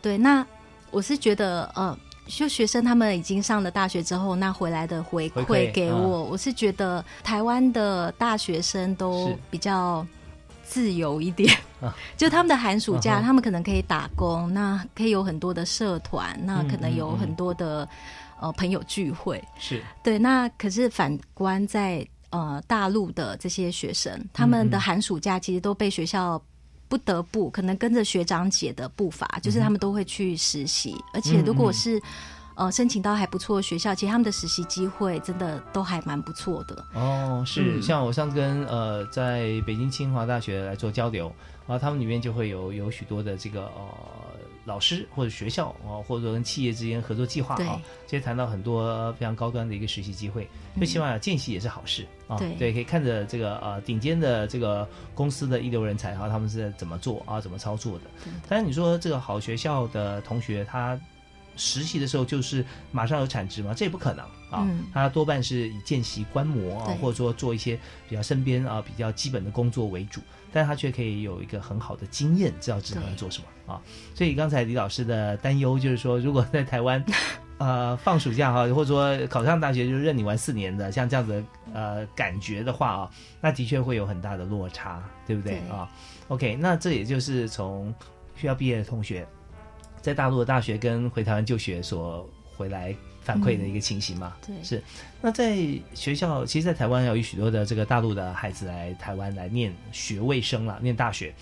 [0.00, 0.46] 对，那
[0.90, 1.98] 我是觉得呃。
[2.28, 10.06] 就学生他们已经上了大学之后，那回来的回馈给我，我是觉得台湾的大学生都比较
[10.62, 11.52] 自由一点，
[12.16, 17.88] 就他们的寒暑假，他们可能可以打工，那可以有很多的社团，那可能有很多的
[18.40, 20.18] 呃朋友聚会，是对。
[20.18, 26.40] 那可是反观在呃大陆的这些学生，他们的寒暑假其实都被学校。
[26.88, 31.98] 不得不可能跟着学长姐的步伐，就是他们都会去实习，而且如果是
[32.54, 36.84] 呃申请到还不错的学校，其实他们的实习机会真的都还蛮不错的。
[36.92, 41.34] 哦，是像我上次跟呃在北京清华大学来做交流，
[41.66, 43.88] 然后他们里面就会有有许多的这个呃
[44.64, 52.36] 老师或者学校啊，或者跟企业之间合作计划啊，其实谈到很多非常高端的一个实习机会，最起码见习也是好事啊。
[52.58, 58.04] 对，可以看着这个呃顶尖的这个公司的一流人才，然后他们是怎么做啊，怎么操作的。
[58.48, 60.98] 但是你说这个好学校的同学他。
[61.54, 63.74] 实习的时候就是马上有产值吗？
[63.76, 64.66] 这也不可能啊！
[64.90, 73.80] 他多半是以见习观摩啊，或者说做一些比较身边啊比较基本的工作为主，但他却可以有一个很好的经验，知道知道要做什么啊！
[74.14, 77.04] 所以刚才李老师的担忧就是说，如果在台湾
[77.58, 83.10] 呃放暑假哈，或者说考上大学就任你玩四年的，像这样子呃感觉的话啊，
[83.40, 85.88] 那的确会有很大的落差，对不对啊
[86.28, 87.94] ？OK，那这也就是从
[88.36, 89.26] 需要毕业的同学。
[90.00, 92.92] 在大陆的大学跟回台湾就学所回来
[93.24, 94.82] 反馈的一个情形嘛，对，是。
[95.20, 95.56] 那在
[95.94, 101.32] 学校，其实，在台湾有许多的这个大陆的孩子来台湾来念学位生了，念大学。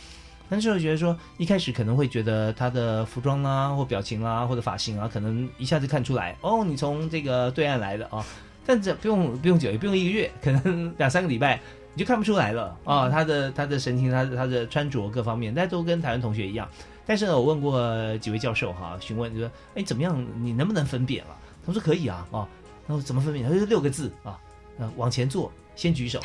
[0.49, 8.25] 但是我觉得说，一开始可能会觉得他的服装啦，或表情啦，或者发型啊，可能一下子看出来，哦，你从这个对岸来的啊。
[8.67, 11.59] 但这不用不用久，也不用一个月，可能两三个礼拜，
[11.95, 13.09] 你就看不出来了啊。
[13.09, 16.69] 他的他的神情，他的他的穿着各方面，大家都跟台湾同学一样。
[17.07, 20.25] 但是呢，我问过几位教授哈，询问就说：“哎，怎么样？
[20.45, 22.49] 你能不能分辨了？”他说：“可以啊，啊，
[22.87, 23.45] 然后怎么分辨？
[23.45, 24.39] 他说六个字啊，
[24.79, 26.21] 呃，往前坐，先举手，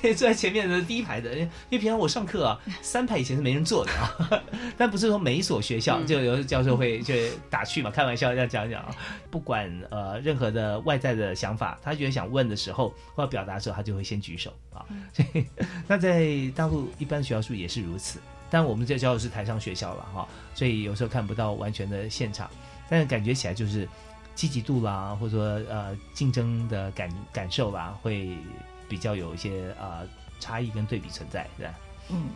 [0.00, 1.34] 可 以坐在前面的第一排的。
[1.34, 4.42] 因为平常我上课啊，三排以前是没人坐的啊。
[4.76, 7.14] 但不是说每一所学校就有教授会就
[7.48, 8.94] 打趣嘛，开玩笑这样讲讲啊。
[9.30, 14.84] 不管呃任何的外在的想法，他觉得想问的时候或要表达的时候，他就会先举手啊。
[15.14, 15.44] 所以
[15.86, 18.18] 那在大陆一般学校是不是也是如此。”
[18.50, 22.48] 但我们这教的是台上学校了哈，所以有时候看不到完全的现场，
[22.88, 23.88] 但是感觉起来就是
[24.34, 28.36] 积极度啦，或者说呃竞争的感感受啦，会
[28.88, 30.06] 比较有一些呃
[30.40, 31.74] 差异跟对比存在，对吧？
[32.10, 32.28] 嗯，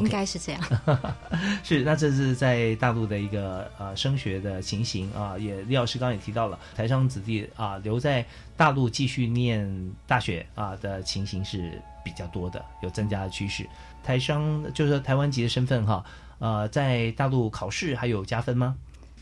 [0.00, 0.62] 应该是这样。
[1.64, 8.24] 是，那这是在大陆的一个呃升学的情形啊，也李老师刚刚也提到了，台商子弟啊留在
[8.56, 13.66] 大陆继续念大学啊的情形是比较多的，有增加的趋势。
[14.04, 16.04] 台商就是说台湾籍的身份哈，
[16.38, 18.76] 呃，在大陆考试还有加分吗？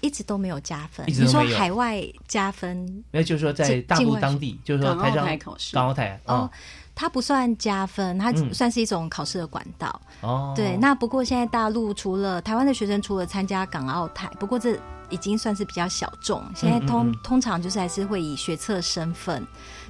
[0.06, 1.04] 一直都没有加分。
[1.08, 2.76] 你说海外加分？
[3.10, 6.48] 没有，就是说在大陆当地，就是说台商考试，港澳台哦，
[6.94, 10.00] 它不算加分，它算是一种考试的管道。
[10.20, 10.76] 哦，对。
[10.76, 14.78] 那不过现在大陆除了台湾的学生，除了参加港澳台，不过这
[15.10, 16.42] 已经算是比较小众。
[16.54, 19.44] 现在通通常就是还是会以学测身份，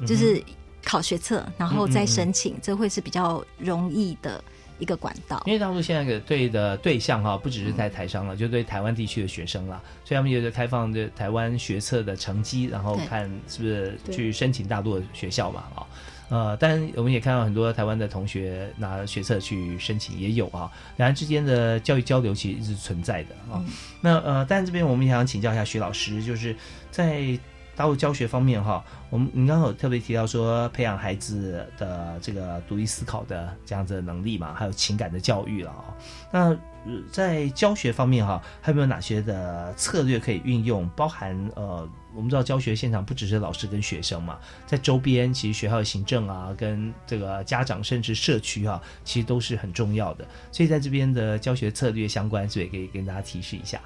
[0.06, 0.42] 就是
[0.82, 4.42] 考学测，然后再申请，这会是比较容易的。
[4.78, 15.86] 一个管道，因为大陆现在的对的对象哈，不只是在台商了，就对台湾地区的学生了，所以他们也在开放的台湾学测的成绩，然后看是不是去申请大陆的学校嘛啊，
[16.28, 23.64] 呃，但我们也看到很多台湾的同学拿学测去申请，也有啊，两岸之间的教育交流其实一直存在的啊。
[24.00, 26.54] 那呃，但这边我们也想请教一下徐老师，就是
[26.90, 27.38] 在。
[27.76, 35.72] 大陆教学方面哈，我们你刚刚有特别提到说培养孩子的这个独立思考的这样子的能力嘛，还有情感的教育了。
[36.32, 36.56] 那
[37.12, 40.88] 在教学方面哈，还有没有哪些的策略可以运用？
[40.96, 50.26] 包含呃，我们知道教学现场不只是老师跟学生嘛，在周边其实学校的行政啊，跟这个家长甚至社区哈，其实都是很重要的。
[50.50, 53.78] 所以在这边的教学策略相关，所以可以跟大家提示一下。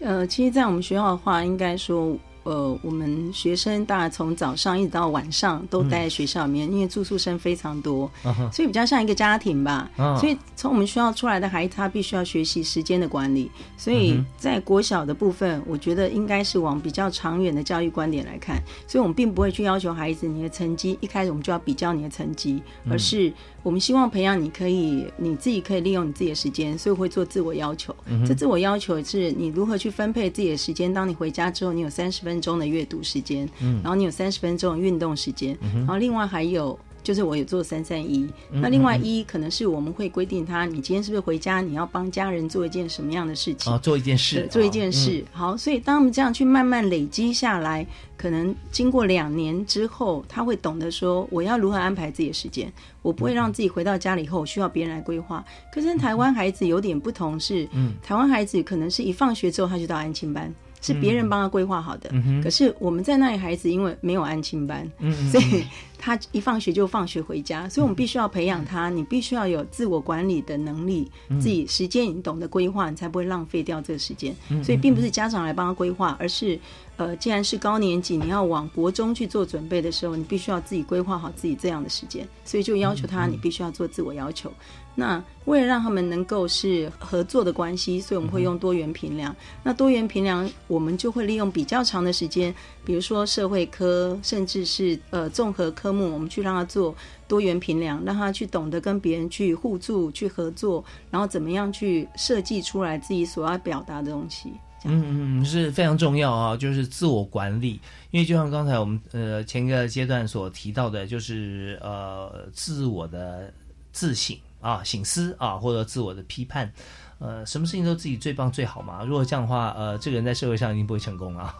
[0.00, 2.14] 呃，其实，在我们学校的话，应该说。
[2.44, 8.10] 呃，我们学生大概从早上一直到晚上都待在学校里面，因为住宿生非常多，
[8.52, 9.90] 所以比较像一个家庭吧。
[10.18, 13.50] 所以从我们学校出来的孩子，他必须要学习时间的管理。
[13.76, 18.62] 所以在国小的部分，我觉得应该是往比较长远的教育观点来看。
[18.86, 27.94] 所以我们并不会去要求孩子你的成绩一开始我们就要比较你的成绩，而是我们希望培养你可以你自己可以利用你自己的时间，所以会做自我要求。
[28.26, 30.92] 这自我要求是你如何去分配自己的时间。
[30.92, 32.32] 当你回家之后，你有三十分。
[32.32, 33.46] 分钟的阅读时间，
[33.82, 43.72] 然后你有三十分钟的运动时间，然后另外还有就是我有做三三一，那另外一可能是我们会规定他，你今天是不是回家你要帮家人做一件什么样的事情？
[43.72, 45.24] 哦，做一件事，做一件事。
[45.32, 47.84] 好，所以当我们这样去慢慢累积下来，
[48.16, 52.72] 可能经过两年之后，他会懂得说我要如何安排自己的时间，
[53.02, 55.44] 我不会让自己回到家里以后需要别人来规划。
[55.72, 57.68] 可是台湾孩子有点不同，是
[58.02, 60.52] 台湾孩子可能是一放学之后他就到安亲班。
[60.82, 62.12] 是别人帮他规划好的，
[62.42, 64.86] 可是我们在那里孩子因为没有安亲班，
[65.30, 65.64] 所以
[65.96, 71.08] 他一放学就放学回家，所以我们必须要培养他，你必须要有自我管理的能力，
[71.40, 74.34] 自己时间你懂得规划，你才不会浪费掉这个时间。
[74.62, 76.58] 所以并不是家长来帮他规划，而是
[77.02, 84.52] 呃，既然是高年级，你要往国中去做准备的时候，你必须要自己规划好自己这样的时间，所以就要求他，你必须要做自我要求。
[84.94, 89.34] 那为了让他们能够是合作的关系，所以我们会用多元评量。
[89.64, 96.94] 那多元评量，我们就会利用比较长的时间，比如说社会科，甚至是呃综合科目，我们去让他做
[97.26, 104.52] 多元评量，让他去懂得跟别人去互助、去合作，然后怎么样去设计出来自己所要表达的东西。
[104.84, 107.80] 嗯嗯，是非常重要啊，就是自我管理。
[108.10, 113.52] 因为就像刚才我们呃前一个阶段所提到的，就是呃自我的
[113.92, 114.36] 自省。
[114.60, 116.72] 啊，醒思啊，或者自我的批判，
[117.18, 119.02] 呃，什么事情都自己最棒最好嘛。
[119.02, 121.52] 如果这样的话，呃，这个人在社会上一定不会成功啊。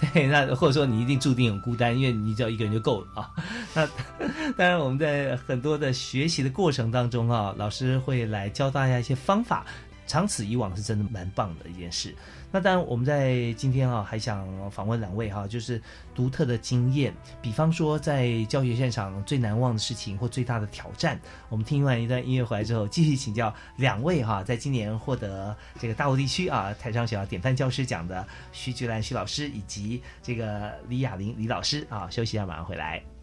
[0.00, 3.30] 对，那或者说你一定注定很孤单，因为你只要一个人就够了啊。
[3.74, 3.86] 那
[4.56, 9.66] 当然，我们在很多的学习的过程当中啊，老师会来教大家一些方法。
[10.06, 12.14] 长此以往是真的蛮棒的一件事。
[12.52, 15.82] 那当然，我们在今天啊，还想访问两位哈，就是
[16.14, 21.20] 独特的经验，比方说在教学现场最难忘的事情或最大的挑战。
[21.48, 33.13] 我们听完一段音乐回来之后，继续请教两位哈，在今年获得这个大陆地区啊台商学校典范教师奖的徐菊兰徐老师，以及这个李雅玲李老师啊，休息一下，马上回来。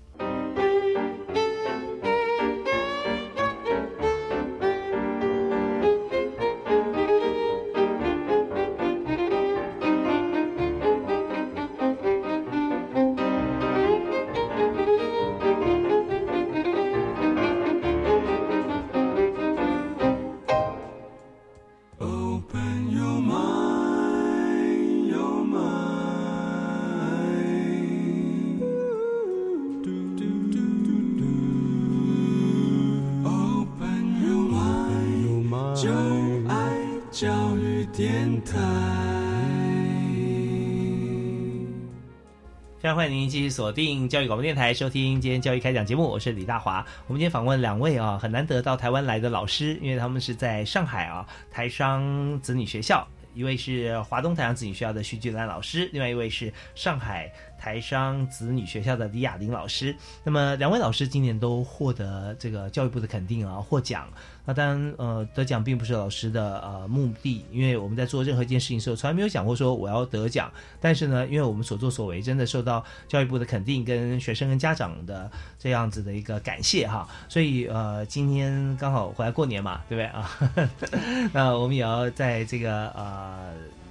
[43.22, 46.09] 您继续锁定教育广播电台，收听今天教育开讲节目。
[46.09, 46.84] 我是李大华。
[47.05, 57.32] 我们今天访问两位啊，很难得到台湾来的老师，因为他们是在上海啊台商子女学校，一位是华东台商子女学校的徐菊兰老师，另外一位是上海。
[57.61, 64.11] 台商子女学校的李雅玲老师，那么两位老师今年都获得这个教育部的肯定啊，获奖。
[64.43, 70.51] 那当然，呃，得奖并不是老师的呃目的，因为我们在做任何一件事情的时候，从来没有想过说我要得奖。
[70.79, 75.29] 但是呢，因为我们所作所为真的受到教育部的肯定，跟学生跟家长的
[75.59, 81.29] 这样子的一个感谢哈，所以呃，今天刚好回来过年嘛，对不对啊？
[81.32, 83.20] 那我们也要在这个呃。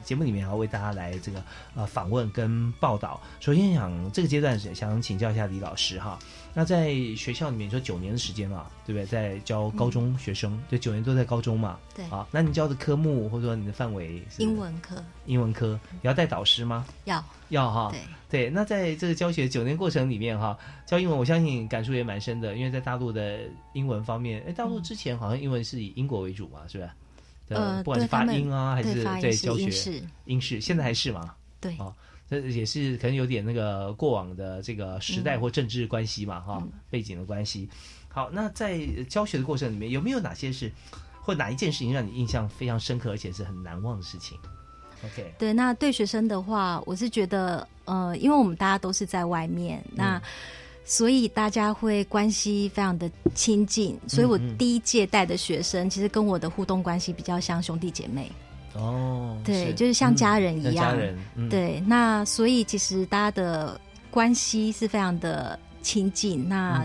[0.05, 1.43] 节目里面要为大家来这个
[1.75, 3.21] 呃访问跟报道。
[3.39, 6.19] 首先想这个阶段想请教一下李老师哈，
[6.55, 9.07] 那在学校里面说九年的时间嘛，对不对？
[9.07, 11.79] 在教高中学生，就，九年都在高中嘛。
[11.95, 12.05] 对。
[12.07, 14.23] 啊，那你教的科目或者说你的范围？
[14.39, 15.05] 英文科。
[15.27, 16.87] 英文科，你要带导师吗？
[17.05, 17.23] 要。
[17.51, 17.91] 要哈。
[17.93, 18.01] 对。
[18.31, 20.57] 对，那在这个教学九年过程里面哈，
[20.87, 23.41] 教英文我相信感触也蛮深的，因为在大陆的
[23.75, 26.95] 英文方面，哎，大陆之前好像英文是以英国为主嘛，是吧？
[27.51, 31.35] 呃，不管是发音啊，还是在教学，英式，现在还是嘛？
[31.61, 31.93] 对，哦，
[32.29, 37.69] 这也是可能有点那个过往的这个时代或政治关系嘛，哈，背景的关系。
[38.09, 38.79] 好，那在
[39.09, 40.71] 教学的过程里面，有没有哪些是
[41.21, 44.39] 或哪一件事情让你印象非常深刻，而且是很难忘的事情
[45.05, 50.23] ？OK，对，那对学生的话，我是觉得，呃，因为我们大家都是在外面，那。
[50.91, 58.29] 所以大家会关系非常的亲近，所以我第一届带的学生，其实跟我的互动关系比较像兄弟姐妹。
[58.75, 60.75] 哦，对，就是像家人一样。
[60.75, 61.17] 家人，
[61.49, 61.79] 对。
[61.87, 63.81] 那所以其实大家的
[64.11, 66.49] 关系是非常的亲近。
[66.49, 66.85] 那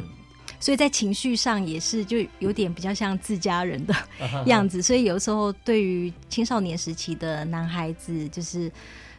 [0.59, 3.95] 所以在情绪上也是就有点比较像自家人的
[4.45, 4.83] 样子。
[4.83, 8.71] 所以有时候对于青少年时期的男孩子，就是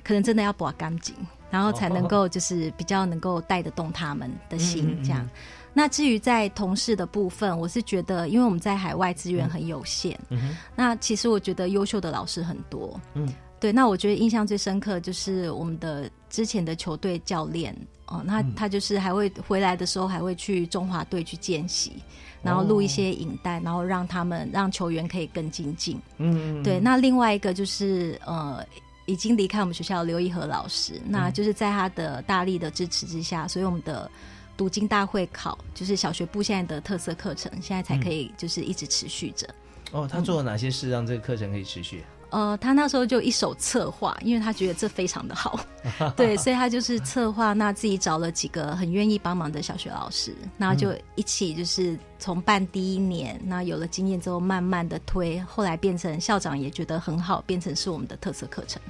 [0.05, 1.12] 可能真的要把干净。
[1.51, 5.28] 然后才能够就是比较能够带得动他们的心，这样。
[5.72, 12.99] 那至于在同事的部分，我是觉得，因为我们在海外资源很有限，嗯那其实我觉得优秀的老师很多。
[13.12, 13.30] 嗯，
[13.61, 13.70] 对。
[13.72, 17.76] 那我觉得印象最深刻就是我们的之前的球队教练
[18.07, 22.03] 哦，那他就是还会回来的时候还会去中华队去见习，
[22.42, 26.01] 然后录一些影带，然后让他们让球员可以更精进。
[26.16, 26.80] 嗯，对。
[26.80, 28.64] 那另外一个就是呃。
[29.07, 34.11] 已经离开我们学校刘一和老师，那就是在他的大力的支持之下，所以我们的
[34.57, 39.49] 读经大会考就是小学部现在的特色课程，现在才可以就是一直持续着。
[39.93, 42.05] 哦，他做了哪些事让这个课程可以持续？
[42.37, 45.59] 呃，他那时候就一手策划，因为他觉得这非常的好，
[46.14, 58.82] 对，所以他就是策划，那自己找了几个很愿意帮忙的小学老师，然后就一起就是从办第一年，那有了经验之后，慢慢的推，后来变成校长也觉得很好，变成是我们的特色课程。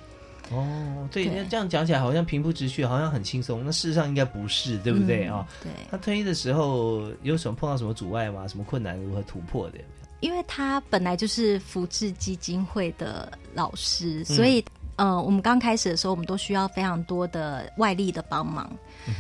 [0.51, 3.65] 哦，对，那这样讲起来好像平铺直叙，好像很轻松。
[3.65, 5.47] 那事实上应该不是，对不对啊？
[5.63, 5.71] 对。
[5.89, 8.49] 他推的时候有什么碰到什么阻碍吗？
[8.49, 9.79] 什么困难如何突破的？
[10.21, 14.65] 因为他本来就是福智基金会的老师，所以
[14.97, 18.71] 呃，我们刚开始的时候，我们都需要非常多的外力的帮忙。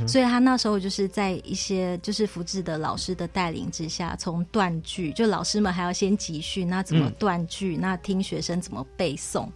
[0.09, 9.49] 所以他那时候就是在一些就是福智的老师的带领之下，从断句，就老师们还要先集训，那怎么断句，那听学生怎么背诵，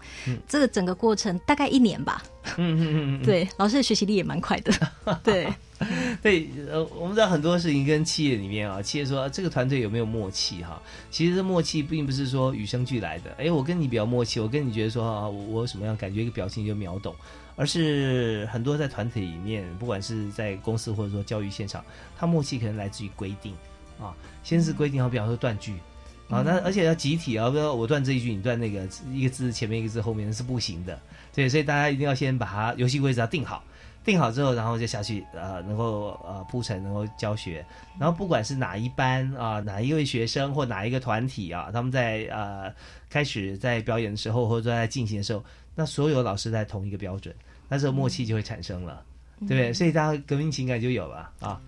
[0.47, 2.23] 这个整个过程大概一年吧。
[2.59, 4.73] 嗯嗯嗯，对，老师的学习力也蛮快的。
[5.25, 5.53] 对，
[6.23, 10.81] 对，呃，我们知道很多事情跟企业里面啊，企业说这个团队有没有默契哈？
[11.11, 13.31] 其实这默契并不是说与生俱来的。
[13.39, 17.15] 哎，我跟你比较默契，我跟你觉得说啊，我有什么样感觉，一个表情就秒懂。
[17.57, 21.85] 而是很多在团体里面，不管是在公司或者说教育现场，
[22.17, 23.53] 他默契可能来自于规定
[24.01, 25.75] 啊，先是规定，好比方说断句
[26.31, 30.99] 啊，那而且要集体啊，比如说我断这一句，你断那个，一个字前面一个字后面是不行的，
[31.35, 33.63] 对，所以大家一定要先把它游戏规则定好，
[34.05, 37.65] 定好之后，然后就下去呃，能够呃铺陈，能够教学，
[37.99, 42.73] 然后不管是哪一班啊，哪一位学生或哪一个团体啊，他们在呃
[43.09, 45.45] 开始在表演的时候，或者说在进行的时候，
[45.75, 47.35] 那所有老师在同一个标准。
[47.69, 49.05] 那时候默契就会产生了，
[49.41, 49.73] 对不对？
[49.73, 51.61] 所以大家革命情感就有了啊。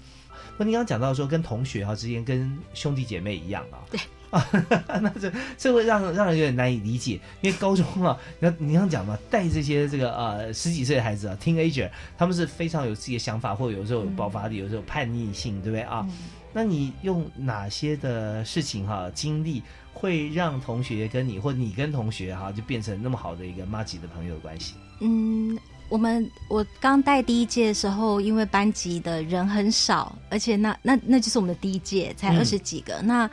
[0.59, 4.01] 那你刚刚讲到说跟同学哈之间跟兄弟姐妹一样啊，对
[4.33, 4.45] 啊，
[5.01, 16.09] 那这这会让让人有点难以理解，因为高中啊，你你刚讲嘛，带这些这个呃十几岁的孩子啊，teenager，他们是非常有自己的想法，或者有时候有爆发力，有时候叛逆性，对不对啊？
[16.53, 19.63] 那你用哪些的事情哈经历
[19.93, 24.75] 会让同学跟你，或你跟同学哈就变成那么好的一个妈吉的朋友的关系？
[25.01, 25.59] 嗯。
[25.89, 33.03] 我们我刚带第一届的时候，因为班级的人很少，而且那那那就是我们的第一届，才二十几个。
[33.03, 33.31] 那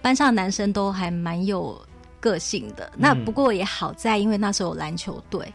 [0.00, 1.80] 班上男生都还蛮有
[2.20, 2.90] 个性的。
[2.96, 5.52] 那不过也好在，因为那时候有篮球队，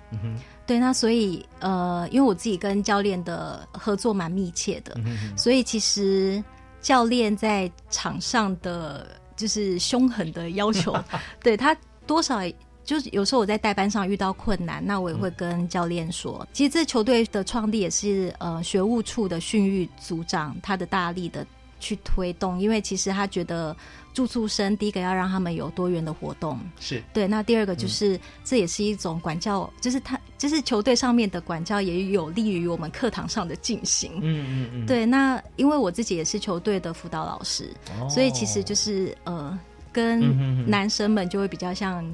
[0.65, 4.95] 对，那所以呃，因为我自己跟教练的合作蛮密切的，
[5.37, 6.43] 所以其实
[6.81, 10.95] 教练在场上的就是凶狠的要求，
[11.41, 11.75] 对他
[12.05, 12.41] 多少。
[12.85, 16.45] 就是有时候我在代班上遇到困难，那我也会跟教练说。
[16.51, 21.47] 其实这球队的创立也是呃学务处的训育组长他的大力的
[21.83, 23.75] 去推动，因为其实他觉得
[24.13, 27.27] 住宿生第一个要让他们有多元的活动，是对。
[27.27, 34.13] 那第二个就是这也是一种管教，就是他就是球队上面的管教也有利于我们课堂上的进行。
[34.21, 34.85] 嗯嗯嗯。
[34.85, 37.69] 对，那因为我自己也是球队的辅导老师，
[38.09, 39.59] 所以其实就是呃
[39.91, 42.09] 跟男生们就会比较像。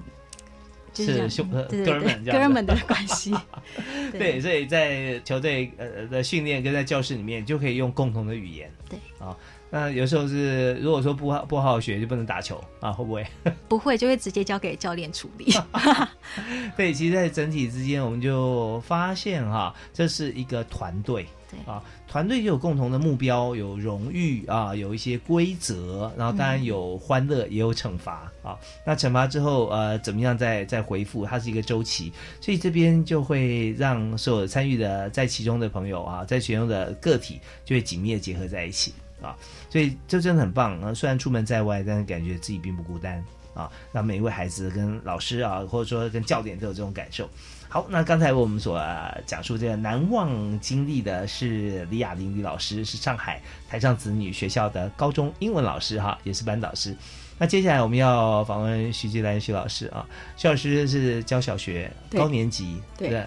[0.91, 3.31] 就是兄哥们哥们的关系，
[4.11, 9.37] 对，所以在球队呃的训练跟在教室里面就可以用共同的语言，对啊，
[9.71, 13.25] 那有时候是如果说不好不好好学就不能打球啊，会不会？
[13.69, 15.53] 不会，就会直接交给教练处理。
[16.75, 21.25] 对，其实，在整体之间，我们就发现哈，这是一个团队。
[21.51, 28.55] 对啊，团队就有共同的目标，有荣誉啊，有一些规则，然后当然有欢乐，也有惩罚啊。
[28.85, 31.25] 那惩罚之后，呃，怎么样再再回复？
[31.25, 39.35] 它是一个周期，所以这边就会让所有参与的在其中的朋友啊，在其中的个体就会紧密的结合在一起啊。
[39.69, 40.93] 所以这真的很棒啊！
[40.93, 43.69] 虽然出门在外，但是感觉自己并不孤单啊。
[43.91, 47.29] 让每一位孩子跟老师啊，或者说跟教练都有这种感受。
[47.71, 48.83] 好，那刚才我们所
[49.27, 53.39] 讲述这个难忘经历的是李雅玲李老师，是上海
[53.69, 56.95] 台上子女学校的高中英文老师哈，也是班导师。
[57.37, 60.03] 那接下来我们要访问徐继兰徐老师啊，
[60.35, 63.23] 徐老师是教小学高年级，对，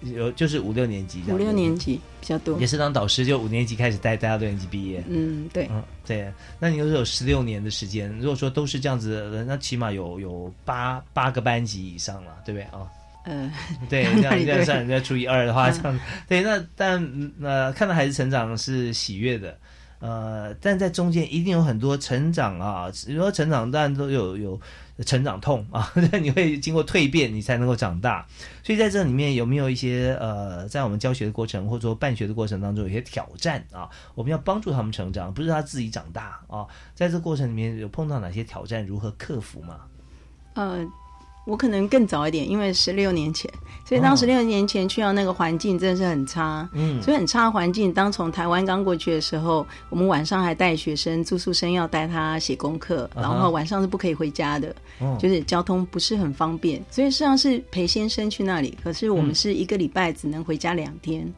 [0.00, 5.04] 有就是五六年级这样，五六年级比较多，也是当导师，就五年级开始带，带到六年级毕业。
[5.08, 6.32] 嗯，对，嗯对。
[6.58, 12.88] 那你又是有十六年的时间，如果说都是这样子，那起码有有八八个班级以上了，对不对啊？
[13.26, 13.52] 嗯，
[13.90, 16.42] 对，这样这样算人家除以二的话，这样对。
[16.42, 19.58] 那但呃，看到孩子成长是喜悦的，
[19.98, 22.90] 呃，但在中间一定有很多成长啊。
[23.06, 24.58] 比如说成长，当然都有有
[25.04, 28.26] 成长痛 啊，你会经过蜕变，你才能够长大。
[28.62, 33.88] 所以在这里面有没有一些呃，在我们教学的过程或者说办学的过程当中，有些挑战啊？
[34.14, 36.66] 我们要帮助他们成长，不是他自己长大啊。
[36.94, 39.80] 在这过程里面有碰到哪些挑战，如何克服吗？
[40.54, 40.90] 嗯。
[41.50, 43.50] 我可能更早一点，因为十六年前，
[43.84, 47.92] 所以当十六年前去到那个环境真的是很差，嗯，所以很差的环境。
[47.92, 54.74] 当从台湾刚过去的时候，我们晚上还带学生住宿生要带他写功课，然后晚上是不可以回家的，
[55.18, 61.30] 就是交通不是很方便，所以实际上是陪先生去那里，可是我们是一个礼拜只能回家两天。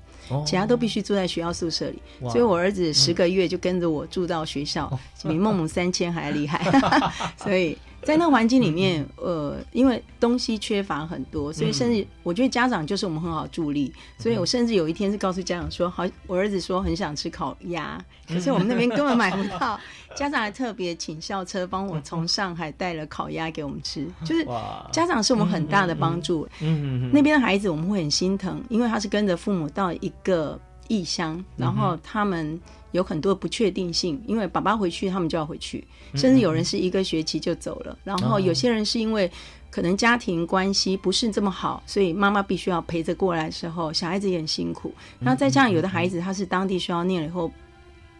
[0.46, 2.00] 其他都必须住在学校宿舍里，
[2.30, 4.90] 所以我儿子十个月就跟着我住到学校，
[5.24, 6.64] 比孟母三迁还厉害。
[7.36, 13.92] 所以在那环境里面，呃，因为东西缺乏很多，所以甚至我觉得家长就是我们很好助力。
[14.18, 19.78] 所以我甚至有一天是告诉家长说：“好，我儿子说很想吃烤鸭，可是我们那边根本买不到。
[20.14, 24.44] ”家长还特别请校车帮我从上海带了烤鸭给我们吃，就是
[24.90, 26.46] 家长是我们很大的帮助。
[26.60, 32.60] 嗯嗯那边的孩子我们会很心疼，因为他是跟着父母到一个异乡，然后他们
[32.92, 35.84] 有很多不确定性，因为爸爸回去，他们就要回去，
[36.14, 39.30] 甚至有人是一个学期就走了，然后有些人是因为
[39.70, 44.92] 可能家庭关系不是这么好，所以妈妈必须要陪着过来的时候，小孩子也很辛苦。
[45.18, 47.50] 然后再加上有的孩子他是当地学校念了以后。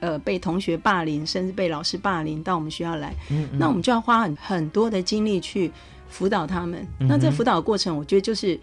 [0.01, 3.15] 呃，被同学霸凌，甚至被老师霸凌，到我们学校来，
[3.53, 5.71] 那我们就要花很很多的精力去
[6.09, 6.85] 辅导他们。
[6.99, 8.59] 那这辅导过程，我觉得就是。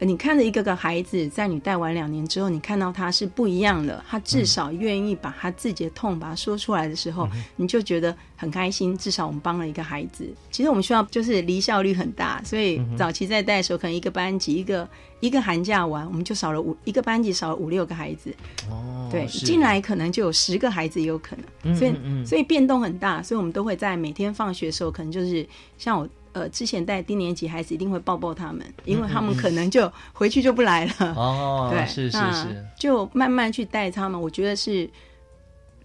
[0.00, 8.98] 你看着一个个孩子，在你带完两年之后，你看到他是不一样的，他至少愿意把他自己的痛把它说出来的时候，你就觉得很开心。
[8.98, 10.28] 至少我们帮了一个孩子。
[10.50, 14.86] 其实我们需要就是离校率很大，所以早期在带的时候，可能一个班级一个
[15.20, 18.34] 一个寒假完，我们就少了五一个班级少了五六个孩子。
[18.68, 21.94] 哦，对，进来可能就有十个孩子也有可能，所以
[22.26, 25.46] 所以变动很大，所以我们都会在每天放学的时候，可能就是
[25.78, 26.06] 像我。
[26.34, 30.92] 呃，之前带低年级孩子一定会抱抱他们，因为他们可能就回去就不来了。
[31.16, 34.20] 哦， 对，是是是，就慢慢去带他们。
[34.20, 34.90] 我觉得是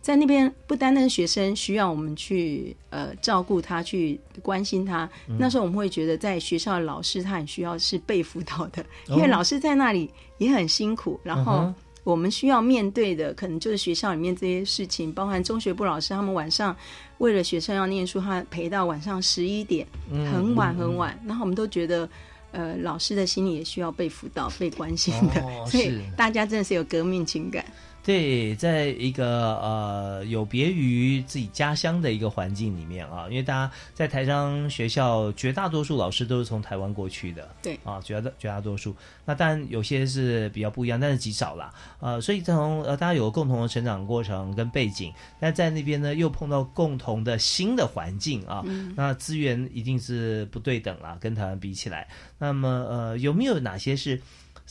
[0.01, 5.09] 在那边不单单学生需要我们去呃照顾他，去关心他。
[5.37, 11.19] 那时候我们会觉得，在学校的老师他很需要是被辅导的，因为老师在那里也很辛苦。
[11.23, 11.71] 然后。
[12.09, 16.75] 我们需要面对的，可能就是学校里面这些事情，包含中学部老师他们晚上
[17.19, 21.17] 为了学生要念书，他陪到晚上十一点，很晚很晚。
[21.25, 22.09] 然后我们都觉得，
[22.51, 27.63] 呃，老师的心里也需要被辅导、被关心的，所以大家真的是有革命情感。
[28.03, 38.95] 对，在一个呃有别于自己家乡的一个环境里面啊，因为大家在台商学校，绝大多数老师都是从台湾过去的，对啊，绝大绝大多数。
[39.25, 41.71] 那当然有些是比较不一样，但是极少啦。
[41.99, 48.63] 呃，所以从呃大家有共同的成长过程跟背景，但在那边呢又碰到共同的新的环境啊，
[48.95, 52.07] 那资源一定是不对等啦，跟台湾比起来。
[52.39, 54.19] 那么呃有没有哪些是？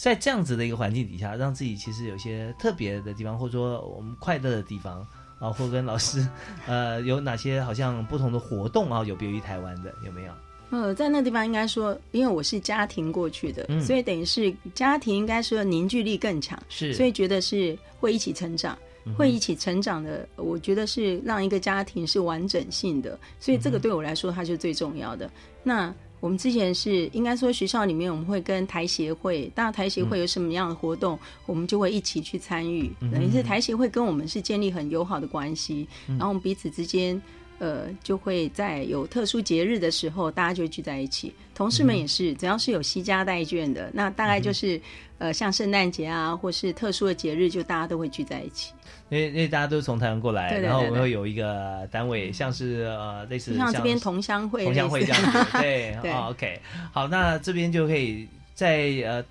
[0.01, 5.05] 在这样子的一个环境底下，让自己其实有些特别的地方，或者说我们快乐的地方
[5.41, 6.25] 啊，或跟老师，
[6.69, 10.33] 呃，有哪些好像不同的活动啊，有别于台湾的有没有？
[10.71, 18.79] 呃，在那地方应该说，因为我是家庭过去的，所以等于是家庭应该说凝聚力更强，是，所以觉得是会一起成长，
[19.17, 20.29] 会一起成长的。
[20.37, 25.29] 我觉得是让一个家庭是完整性的，所以这个对我来说，它是最重要的。
[25.65, 25.93] 那。
[26.21, 32.91] 我们之前是应该说学校里面我们会跟台协会，大台协会有什么样的活动，我们就会一起去参与。
[33.13, 37.21] 等于是台协会跟我们是建立很友好的关系，然后我们彼此之间。
[37.61, 41.35] 呃，就会在有特殊节日的时候，大家就聚在一起。
[41.57, 44.81] 同事们也是，只要是有西家带眷的，那大概就是，
[45.19, 48.73] 呃，像圣诞节啊，或是特殊的节日，就大家都会聚在一起。
[49.11, 55.59] 因为因为大家都是从台湾过来，然后我们会有一个单位，像是呃类似像这边同乡会，同乡会这样子。
[55.61, 55.97] 对，
[56.29, 56.61] OK，
[56.93, 59.25] 好，那这边就可以在呃。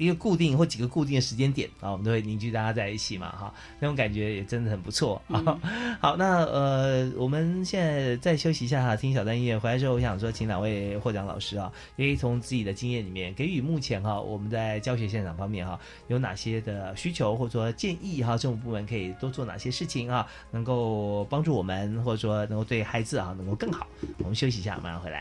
[0.00, 5.60] 一个固定或几个固定的时间点啊，我们都会凝聚大家在一起嘛，哈，那种感觉也真的很不错啊。
[6.00, 9.58] 好，那呃，我们现在再休息一下哈，听小段音乐。
[9.58, 15.78] 回来之后，我想说，请两位获奖老师啊，也可以从自己的经验里面给予目前哈，我们在教学现场方面哈，
[16.08, 23.86] 有哪些的需求或者说建议哈，政府部门可以多做哪些事情啊，能够帮助我们，或者说能够对孩子啊能够更好。
[24.20, 25.20] 我们休息一下，马上回来。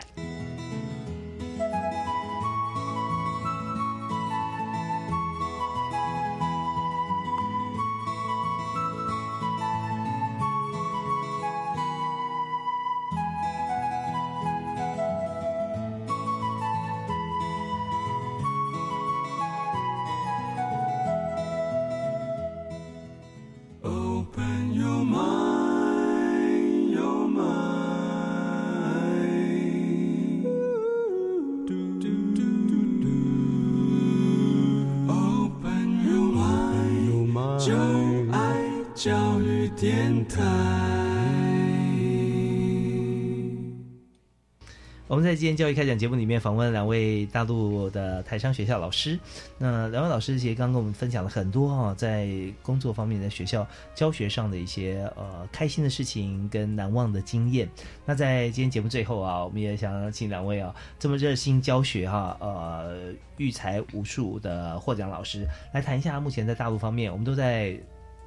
[45.39, 49.17] 今天教育开讲节目里面访问两位大陆的台商学校老师，
[49.57, 52.27] 那两位老师其实刚跟我们分享了很多啊，在
[52.61, 53.65] 工作方面的学校
[53.95, 57.69] 教学上的一些呃开心的事情跟难忘的经验。
[58.05, 67.79] 那在今天节目最后啊，我们也想请两位啊这么热心教学哈呃育才无数的获奖老师来谈一下目前在大陆方面，我们都在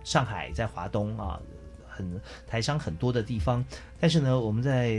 [0.02, 1.38] 上海，在华东啊。
[1.94, 3.64] 很台商很多的地方，
[4.00, 4.96] 但是呢，我们在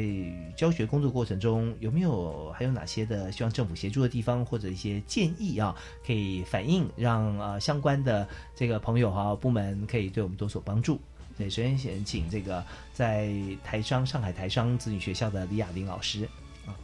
[0.56, 5.76] 教学工作过程中有没有还有哪些的希望政府协助的地方，或者一些建议啊，
[6.06, 11.00] 可以反映，让呃相关的这个朋友哈部门可以对我们多所帮助。
[11.38, 12.64] 对，首先先请这个
[12.94, 13.34] 在
[13.64, 16.30] 台商上海台商子女学校的李雅玲老师
[16.68, 16.76] 啊，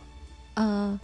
[0.55, 0.99] 呃。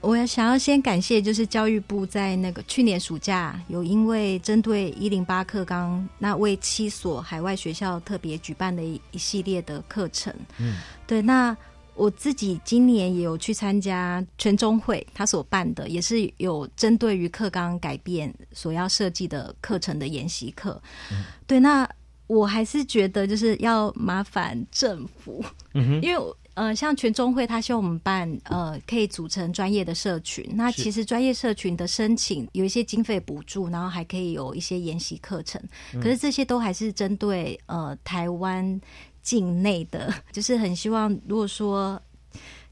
[0.00, 10.34] 我要想要先感谢，就是教育部在那个去年暑假有因为针对一零八课纲，那为七所海外学校特别举办的一一系列的课程。
[10.58, 11.20] 嗯，对。
[11.20, 11.54] 那
[11.94, 20.80] 我自己今年也有去参加全中会他所办的，也是有针对于课纲改变所要设计的课程的研习课。
[21.46, 21.86] 对，那
[22.26, 25.44] 我还是觉得就是要麻烦政府，
[25.74, 26.34] 嗯因为。
[26.54, 30.44] 呃，像全中会，他希望我们办，呃，可以组成专业的社群。
[30.52, 35.62] 那其实专业社群的申请有一些经费补助，然后还可以有一些研习课程。
[35.94, 38.78] 可是这些都还是针对呃台湾
[39.22, 42.00] 境内的，就是很希望，如果说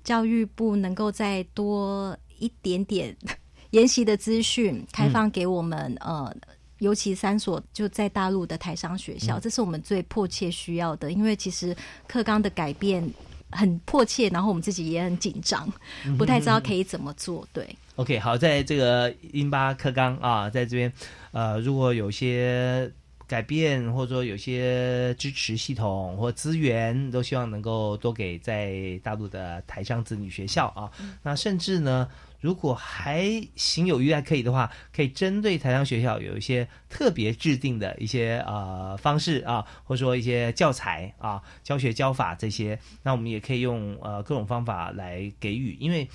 [0.02, 3.16] 教育部能够再多一点点
[3.70, 6.34] 研习的资讯开放给我们，呃，
[6.80, 11.74] 尤其三所就在大陆的台商学校，这是我们最迫切需要的，因为其实
[12.06, 13.08] 课纲的改变。
[13.50, 15.70] 很迫切，然后我们自己也很紧张，
[16.16, 17.46] 不太知道可以怎么做。
[17.52, 20.92] 对，OK，好，在这个英巴克刚啊，在这边，
[21.32, 22.90] 呃，如果有些
[23.26, 30.90] 改变，或者说有些支持系统或资源，都希望能够多给在大陆的台商子女学校啊。
[31.22, 32.08] 那甚至呢。
[32.40, 33.24] 如果还
[33.56, 46.08] 行有余还可以的话，可以针对台商学校有一些特别制定的一些呃方式啊，或者说一些教材啊、教学教法这些，那我们也可以用呃各种方法来给予，因为。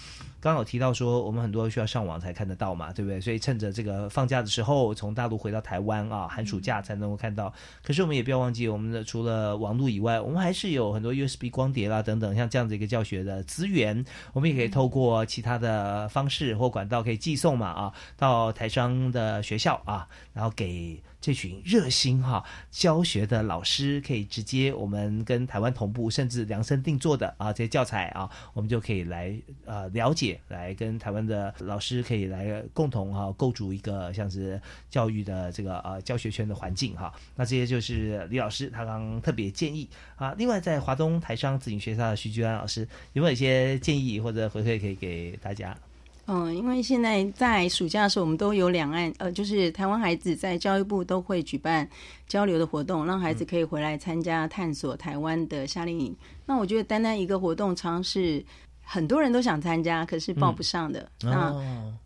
[0.51, 3.21] 刚有提到说，我们很多需要上网才看得到嘛，对不对？
[3.21, 7.53] 所以趁着这个放假的时候，从大陆回到台湾啊，寒暑假才能够看到。
[7.81, 21.01] 可是我们也不要忘记，我们的除了网络以外，我们还是有很多 USB 光碟啦等等，像这样子一个教学的资源，我们也可以透过其他的方式或管道可以寄送嘛啊，到台商的学校啊，然后给。
[21.24, 37.13] 这群热心哈教学的老师，可以直接我们跟台湾同步，甚至量身定做的啊这些教材啊，我们就可以来呃了解，来跟台湾的老师可以来共同哈构筑一个像是教育的这个呃教学圈的环境哈。
[37.38, 40.36] 那这些就是李老师他刚特别建议啊。
[40.38, 45.74] 另外在华东台商子女学校的徐居安老师有没有一些建议或者回馈可以给大家？
[46.26, 51.86] 嗯，因为现在在暑假的时候，我们都有两岸，呃，就是台湾孩子在教育部都会举办
[52.28, 56.15] 交流的活动，让孩子可以回来参加探索台湾的夏令营。
[56.45, 58.41] 那我觉得单单一个活动，尝试
[58.82, 61.11] 很多人都想参加，可是报不上的。
[61.21, 61.53] 那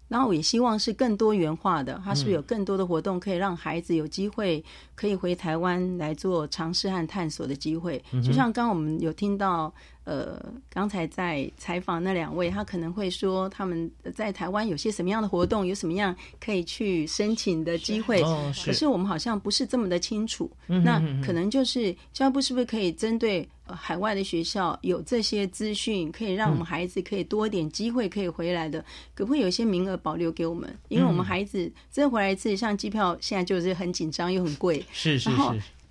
[0.07, 4.63] 然后我也希望是更多元化的，它是不是有更多的活动可以让孩子有机会
[4.95, 8.03] 可以回台湾来做尝试和探索的机会？
[8.23, 9.71] 就像刚刚我们有听到。
[10.07, 18.23] 呃，刚才在采访那两位，他可能会说他们在台湾有些什么样的活动，有什么样可以去申请的机会。
[18.63, 20.49] 可是我们好像不是这么的清楚。
[20.65, 28.79] 那可能就是教育部是不是可以针对海外的学校有这些资讯，可以让我们孩子可以多一点机会可以回来的？
[29.13, 30.73] 可不可以有一些名额保留给我们？
[30.87, 34.85] 因为我们孩子真回来一次，像机票现在就是很紧张又很贵。
[34.93, 35.41] 是是是，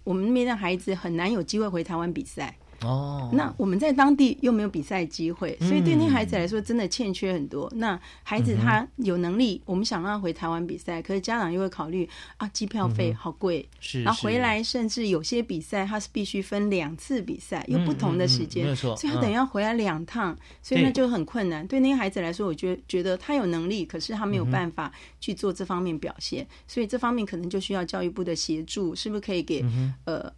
[0.05, 2.57] 我们那边的孩子很难有机会回台湾比赛。
[2.83, 7.70] 哦，那我们在当地又没有比赛机会，所以对那孩子来说真的欠缺很多。
[7.77, 21.66] 那孩子他有能力，我们想让他回台湾比赛，可是家长又会考虑啊，机票费好贵，是，然后回来甚至有些比赛他是必须分两次比赛，有不同的时间，没错，所以他等于要回来两趟，所以那就很困难。
[21.66, 29.64] 对那些孩子来说，我觉觉得他有能力，可是他没有办法去做这方面表现，所以这方面可能就需要教育部的协助，是不是可以给
[30.05, 30.33] 呃？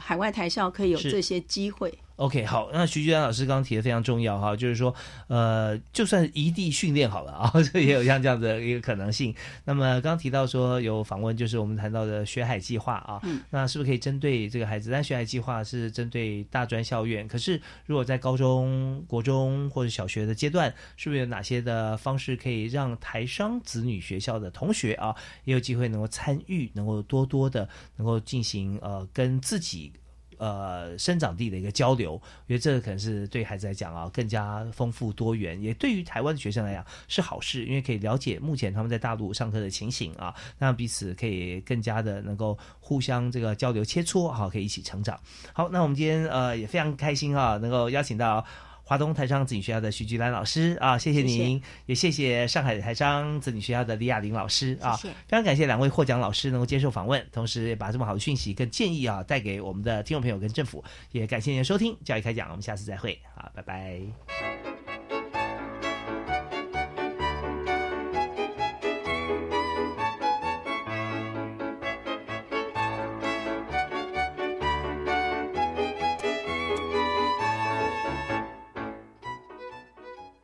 [0.00, 1.96] 海外台校可以有这些机会。
[2.20, 4.94] OK，好，那徐居安老师刚刚提的非常重要哈，就是说，
[5.28, 9.34] 呃，就算异地训练好了啊， 这也有像这样的一个可能性。
[9.64, 14.90] 那么刚刚提到说有访问，就是我们谈到的学海计划啊，那是不是可以针对这个孩子？
[14.90, 27.66] 但学海计划是针对大专校院，可是如果在高中国中或者小学的阶段，是不是有哪些的方式可以让台商子女学校的同学啊，也有机会能够参与，能够多多的
[27.96, 29.94] 能够进行呃跟自己。
[30.40, 45.20] 呃生长地的一个交流，我觉得这个可能是对孩子来讲啊更加丰富多元，也对于台湾的学生来讲是好事，因为可以了解目前他们在大陆上课的情形啊，让彼此可以更加的能够互相这个交流切磋，好，可以一起成长。
[45.52, 48.44] 好，那我们今天呃也非常开心啊，能够邀请到。
[48.90, 60.82] 华东台商子女学校的徐菊兰老师啊，谢谢您，也谢谢上海台商子女学校的李亚玲老师啊，非常感谢两位获奖老师能够接受访问，同时也把这么好的讯息跟建议啊带给我们的听众朋友跟政府，
[61.12, 65.19] 也感谢您的收听教育开讲，我们下次再会，好，拜拜。